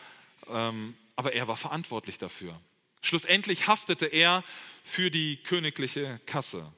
ähm, 0.49 0.95
aber 1.15 1.33
er 1.33 1.47
war 1.47 1.57
verantwortlich 1.57 2.17
dafür. 2.17 2.59
Schlussendlich 3.05 3.67
haftete 3.67 4.07
er 4.07 4.43
für 4.83 5.11
die 5.11 5.37
königliche 5.37 6.19
Kasse. 6.25 6.73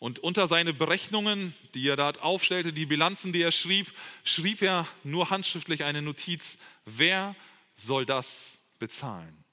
Und 0.00 0.18
unter 0.18 0.48
seine 0.48 0.72
Berechnungen, 0.72 1.54
die 1.74 1.88
er 1.88 1.94
dort 1.94 2.20
aufstellte, 2.20 2.72
die 2.72 2.84
Bilanzen, 2.84 3.32
die 3.32 3.42
er 3.42 3.52
schrieb, 3.52 3.92
schrieb 4.24 4.60
er 4.60 4.88
nur 5.04 5.30
handschriftlich 5.30 5.84
eine 5.84 6.02
Notiz, 6.02 6.58
wer 6.84 7.36
soll 7.76 8.06
das 8.06 8.58
bezahlen? 8.80 9.44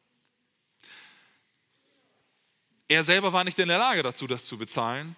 Er 2.87 3.03
selber 3.03 3.31
war 3.31 3.43
nicht 3.43 3.59
in 3.59 3.67
der 3.67 3.77
Lage 3.77 4.01
dazu, 4.01 4.25
das 4.25 4.45
zu 4.45 4.57
bezahlen. 4.57 5.15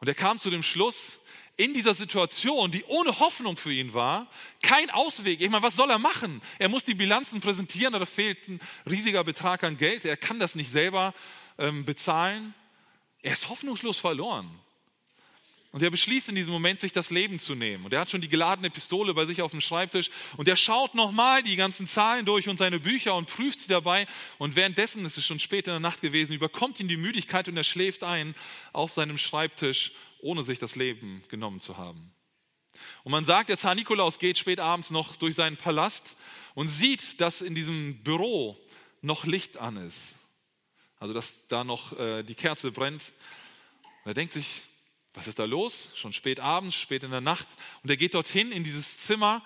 Und 0.00 0.08
er 0.08 0.14
kam 0.14 0.38
zu 0.38 0.50
dem 0.50 0.62
Schluss, 0.62 1.18
in 1.56 1.72
dieser 1.72 1.94
Situation, 1.94 2.70
die 2.70 2.84
ohne 2.84 3.18
Hoffnung 3.18 3.56
für 3.56 3.72
ihn 3.72 3.94
war, 3.94 4.30
kein 4.62 4.90
Ausweg. 4.90 5.40
Ich 5.40 5.48
meine, 5.48 5.62
was 5.62 5.76
soll 5.76 5.90
er 5.90 5.98
machen? 5.98 6.42
Er 6.58 6.68
muss 6.68 6.84
die 6.84 6.94
Bilanzen 6.94 7.40
präsentieren, 7.40 7.94
da 7.94 8.04
fehlt 8.04 8.48
ein 8.48 8.60
riesiger 8.88 9.24
Betrag 9.24 9.64
an 9.64 9.76
Geld. 9.76 10.04
Er 10.04 10.16
kann 10.16 10.38
das 10.38 10.54
nicht 10.54 10.70
selber 10.70 11.14
ähm, 11.58 11.84
bezahlen. 11.84 12.54
Er 13.22 13.32
ist 13.32 13.48
hoffnungslos 13.48 13.98
verloren. 13.98 14.50
Und 15.72 15.82
er 15.82 15.90
beschließt 15.90 16.30
in 16.30 16.34
diesem 16.34 16.54
Moment, 16.54 16.80
sich 16.80 16.92
das 16.92 17.10
Leben 17.10 17.38
zu 17.38 17.54
nehmen. 17.54 17.84
Und 17.84 17.92
er 17.92 18.00
hat 18.00 18.10
schon 18.10 18.22
die 18.22 18.28
geladene 18.28 18.70
Pistole 18.70 19.12
bei 19.12 19.26
sich 19.26 19.42
auf 19.42 19.50
dem 19.50 19.60
Schreibtisch. 19.60 20.08
Und 20.38 20.48
er 20.48 20.56
schaut 20.56 20.94
nochmal 20.94 21.42
die 21.42 21.56
ganzen 21.56 21.86
Zahlen 21.86 22.24
durch 22.24 22.48
und 22.48 22.56
seine 22.56 22.80
Bücher 22.80 23.14
und 23.14 23.28
prüft 23.28 23.60
sie 23.60 23.68
dabei. 23.68 24.06
Und 24.38 24.56
währenddessen, 24.56 25.04
es 25.04 25.18
ist 25.18 25.26
schon 25.26 25.38
spät 25.38 25.66
in 25.66 25.72
der 25.72 25.80
Nacht 25.80 26.00
gewesen, 26.00 26.32
überkommt 26.32 26.80
ihn 26.80 26.88
die 26.88 26.96
Müdigkeit 26.96 27.46
und 27.48 27.58
er 27.58 27.64
schläft 27.64 28.04
ein 28.04 28.34
auf 28.72 28.94
seinem 28.94 29.18
Schreibtisch, 29.18 29.92
ohne 30.26 30.42
sich 30.42 30.58
das 30.58 30.74
Leben 30.74 31.22
genommen 31.28 31.60
zu 31.60 31.76
haben. 31.76 32.12
Und 33.04 33.12
man 33.12 33.24
sagt, 33.24 33.48
der 33.48 33.56
Zar 33.56 33.74
Nikolaus 33.74 34.18
geht 34.18 34.38
spät 34.38 34.60
abends 34.60 34.90
noch 34.90 35.16
durch 35.16 35.34
seinen 35.34 35.56
Palast 35.56 36.16
und 36.54 36.68
sieht, 36.68 37.20
dass 37.20 37.40
in 37.40 37.54
diesem 37.54 38.02
Büro 38.02 38.58
noch 39.00 39.24
Licht 39.24 39.56
an 39.56 39.76
ist. 39.76 40.16
Also, 40.98 41.14
dass 41.14 41.46
da 41.46 41.62
noch 41.62 41.98
äh, 41.98 42.22
die 42.22 42.34
Kerze 42.34 42.72
brennt. 42.72 43.12
Und 44.04 44.10
er 44.10 44.14
denkt 44.14 44.32
sich, 44.32 44.62
was 45.14 45.26
ist 45.26 45.38
da 45.38 45.44
los? 45.44 45.90
Schon 45.94 46.12
spät 46.12 46.40
abends, 46.40 46.74
spät 46.74 47.04
in 47.04 47.10
der 47.10 47.20
Nacht. 47.20 47.46
Und 47.82 47.90
er 47.90 47.96
geht 47.96 48.14
dorthin 48.14 48.50
in 48.52 48.64
dieses 48.64 48.98
Zimmer, 48.98 49.42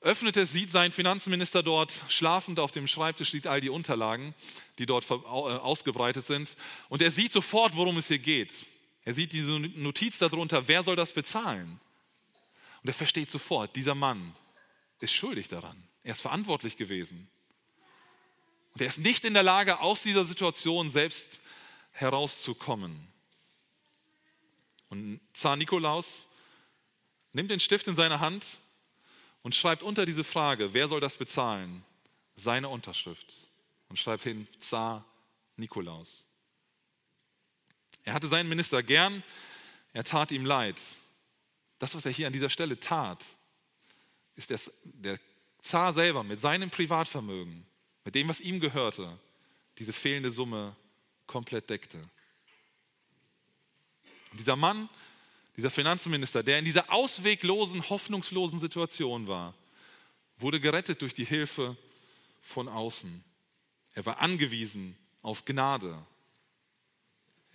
öffnet 0.00 0.36
es, 0.36 0.52
sieht 0.52 0.70
seinen 0.70 0.92
Finanzminister 0.92 1.62
dort 1.62 2.04
schlafend 2.08 2.60
auf 2.60 2.70
dem 2.70 2.86
Schreibtisch, 2.86 3.32
sieht 3.32 3.46
all 3.46 3.60
die 3.60 3.70
Unterlagen, 3.70 4.34
die 4.78 4.86
dort 4.86 5.10
äh, 5.10 5.14
ausgebreitet 5.14 6.26
sind. 6.26 6.56
Und 6.88 7.02
er 7.02 7.10
sieht 7.10 7.32
sofort, 7.32 7.76
worum 7.76 7.98
es 7.98 8.08
hier 8.08 8.18
geht. 8.18 8.52
Er 9.06 9.14
sieht 9.14 9.32
diese 9.32 9.52
Notiz 9.52 10.18
darunter, 10.18 10.66
wer 10.66 10.82
soll 10.82 10.96
das 10.96 11.12
bezahlen? 11.12 11.80
Und 12.82 12.88
er 12.88 12.92
versteht 12.92 13.30
sofort, 13.30 13.74
dieser 13.76 13.94
Mann 13.94 14.34
ist 14.98 15.12
schuldig 15.12 15.46
daran. 15.46 15.80
Er 16.02 16.12
ist 16.12 16.22
verantwortlich 16.22 16.76
gewesen. 16.76 17.28
Und 18.74 18.80
er 18.80 18.88
ist 18.88 18.98
nicht 18.98 19.24
in 19.24 19.32
der 19.32 19.44
Lage, 19.44 19.78
aus 19.78 20.02
dieser 20.02 20.24
Situation 20.24 20.90
selbst 20.90 21.38
herauszukommen. 21.92 23.06
Und 24.88 25.20
Zar 25.32 25.54
Nikolaus 25.54 26.26
nimmt 27.32 27.52
den 27.52 27.60
Stift 27.60 27.86
in 27.86 27.94
seine 27.94 28.18
Hand 28.18 28.58
und 29.42 29.54
schreibt 29.54 29.84
unter 29.84 30.04
diese 30.04 30.24
Frage, 30.24 30.74
wer 30.74 30.88
soll 30.88 31.00
das 31.00 31.16
bezahlen, 31.16 31.84
seine 32.34 32.68
Unterschrift 32.68 33.34
und 33.88 34.00
schreibt 34.00 34.24
hin 34.24 34.48
Zar 34.58 35.04
Nikolaus. 35.56 36.25
Er 38.06 38.14
hatte 38.14 38.28
seinen 38.28 38.48
Minister 38.48 38.82
gern, 38.82 39.22
er 39.92 40.04
tat 40.04 40.32
ihm 40.32 40.46
leid. 40.46 40.80
Das, 41.78 41.94
was 41.94 42.06
er 42.06 42.12
hier 42.12 42.28
an 42.28 42.32
dieser 42.32 42.48
Stelle 42.48 42.80
tat, 42.80 43.26
ist 44.36 44.48
der, 44.50 44.60
der 44.84 45.18
Zar 45.60 45.92
selber 45.92 46.22
mit 46.22 46.40
seinem 46.40 46.70
Privatvermögen, 46.70 47.66
mit 48.04 48.14
dem, 48.14 48.28
was 48.28 48.40
ihm 48.40 48.60
gehörte, 48.60 49.18
diese 49.78 49.92
fehlende 49.92 50.30
Summe 50.30 50.76
komplett 51.26 51.68
deckte. 51.68 51.98
Und 54.30 54.38
dieser 54.38 54.56
Mann, 54.56 54.88
dieser 55.56 55.70
Finanzminister, 55.70 56.44
der 56.44 56.60
in 56.60 56.64
dieser 56.64 56.92
ausweglosen, 56.92 57.88
hoffnungslosen 57.88 58.60
Situation 58.60 59.26
war, 59.26 59.52
wurde 60.38 60.60
gerettet 60.60 61.02
durch 61.02 61.14
die 61.14 61.24
Hilfe 61.24 61.76
von 62.40 62.68
außen. 62.68 63.24
Er 63.94 64.06
war 64.06 64.20
angewiesen 64.20 64.96
auf 65.22 65.44
Gnade. 65.44 65.98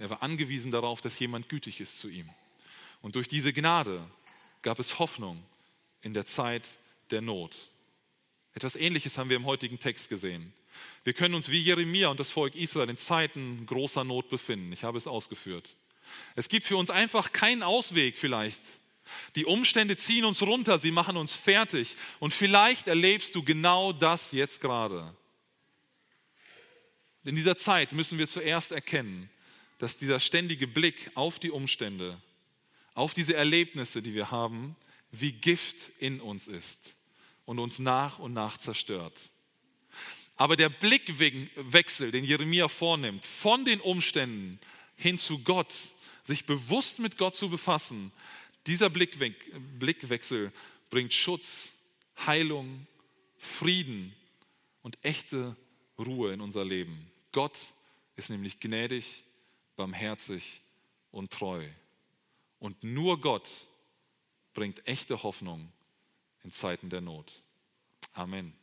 Er 0.01 0.09
war 0.09 0.23
angewiesen 0.23 0.71
darauf, 0.71 0.99
dass 0.99 1.19
jemand 1.19 1.47
gütig 1.47 1.79
ist 1.79 1.99
zu 1.99 2.09
ihm. 2.09 2.27
Und 3.03 3.15
durch 3.15 3.27
diese 3.27 3.53
Gnade 3.53 4.03
gab 4.63 4.79
es 4.79 4.97
Hoffnung 4.97 5.43
in 6.01 6.15
der 6.15 6.25
Zeit 6.25 6.67
der 7.11 7.21
Not. 7.21 7.69
Etwas 8.55 8.75
Ähnliches 8.75 9.19
haben 9.19 9.29
wir 9.29 9.37
im 9.37 9.45
heutigen 9.45 9.79
Text 9.79 10.09
gesehen. 10.09 10.53
Wir 11.03 11.13
können 11.13 11.35
uns 11.35 11.49
wie 11.49 11.59
Jeremia 11.59 12.07
und 12.07 12.19
das 12.19 12.31
Volk 12.31 12.55
Israel 12.55 12.89
in 12.89 12.97
Zeiten 12.97 13.63
großer 13.67 14.03
Not 14.03 14.27
befinden. 14.29 14.73
Ich 14.73 14.83
habe 14.83 14.97
es 14.97 15.05
ausgeführt. 15.05 15.75
Es 16.35 16.49
gibt 16.49 16.65
für 16.65 16.77
uns 16.77 16.89
einfach 16.89 17.31
keinen 17.31 17.61
Ausweg 17.61 18.17
vielleicht. 18.17 18.59
Die 19.35 19.45
Umstände 19.45 19.97
ziehen 19.97 20.25
uns 20.25 20.41
runter, 20.41 20.79
sie 20.79 20.91
machen 20.91 21.15
uns 21.15 21.35
fertig. 21.35 21.95
Und 22.19 22.33
vielleicht 22.33 22.87
erlebst 22.87 23.35
du 23.35 23.43
genau 23.43 23.93
das 23.93 24.31
jetzt 24.31 24.61
gerade. 24.61 25.15
In 27.23 27.35
dieser 27.35 27.55
Zeit 27.55 27.91
müssen 27.91 28.17
wir 28.17 28.25
zuerst 28.25 28.71
erkennen, 28.71 29.29
dass 29.81 29.97
dieser 29.97 30.19
ständige 30.19 30.67
Blick 30.67 31.09
auf 31.15 31.39
die 31.39 31.49
Umstände, 31.49 32.21
auf 32.93 33.15
diese 33.15 33.33
Erlebnisse, 33.33 34.03
die 34.03 34.13
wir 34.13 34.29
haben, 34.29 34.75
wie 35.11 35.31
Gift 35.31 35.89
in 35.97 36.21
uns 36.21 36.47
ist 36.47 36.95
und 37.45 37.57
uns 37.57 37.79
nach 37.79 38.19
und 38.19 38.31
nach 38.31 38.57
zerstört. 38.57 39.31
Aber 40.35 40.55
der 40.55 40.69
Blickwechsel, 40.69 42.11
den 42.11 42.23
Jeremia 42.23 42.67
vornimmt, 42.67 43.25
von 43.25 43.65
den 43.65 43.81
Umständen 43.81 44.59
hin 44.97 45.17
zu 45.17 45.39
Gott, 45.39 45.73
sich 46.21 46.45
bewusst 46.45 46.99
mit 46.99 47.17
Gott 47.17 47.33
zu 47.33 47.49
befassen, 47.49 48.11
dieser 48.67 48.91
Blickwe 48.91 49.33
Blickwechsel 49.79 50.51
bringt 50.91 51.15
Schutz, 51.15 51.71
Heilung, 52.27 52.85
Frieden 53.39 54.13
und 54.83 54.99
echte 55.01 55.55
Ruhe 55.97 56.33
in 56.33 56.41
unser 56.41 56.63
Leben. 56.63 57.11
Gott 57.31 57.57
ist 58.15 58.29
nämlich 58.29 58.59
gnädig, 58.59 59.23
barmherzig 59.81 60.61
und 61.09 61.31
treu. 61.31 61.67
Und 62.59 62.83
nur 62.83 63.19
Gott 63.19 63.49
bringt 64.53 64.87
echte 64.87 65.23
Hoffnung 65.23 65.71
in 66.43 66.51
Zeiten 66.51 66.91
der 66.91 67.01
Not. 67.01 67.41
Amen. 68.13 68.53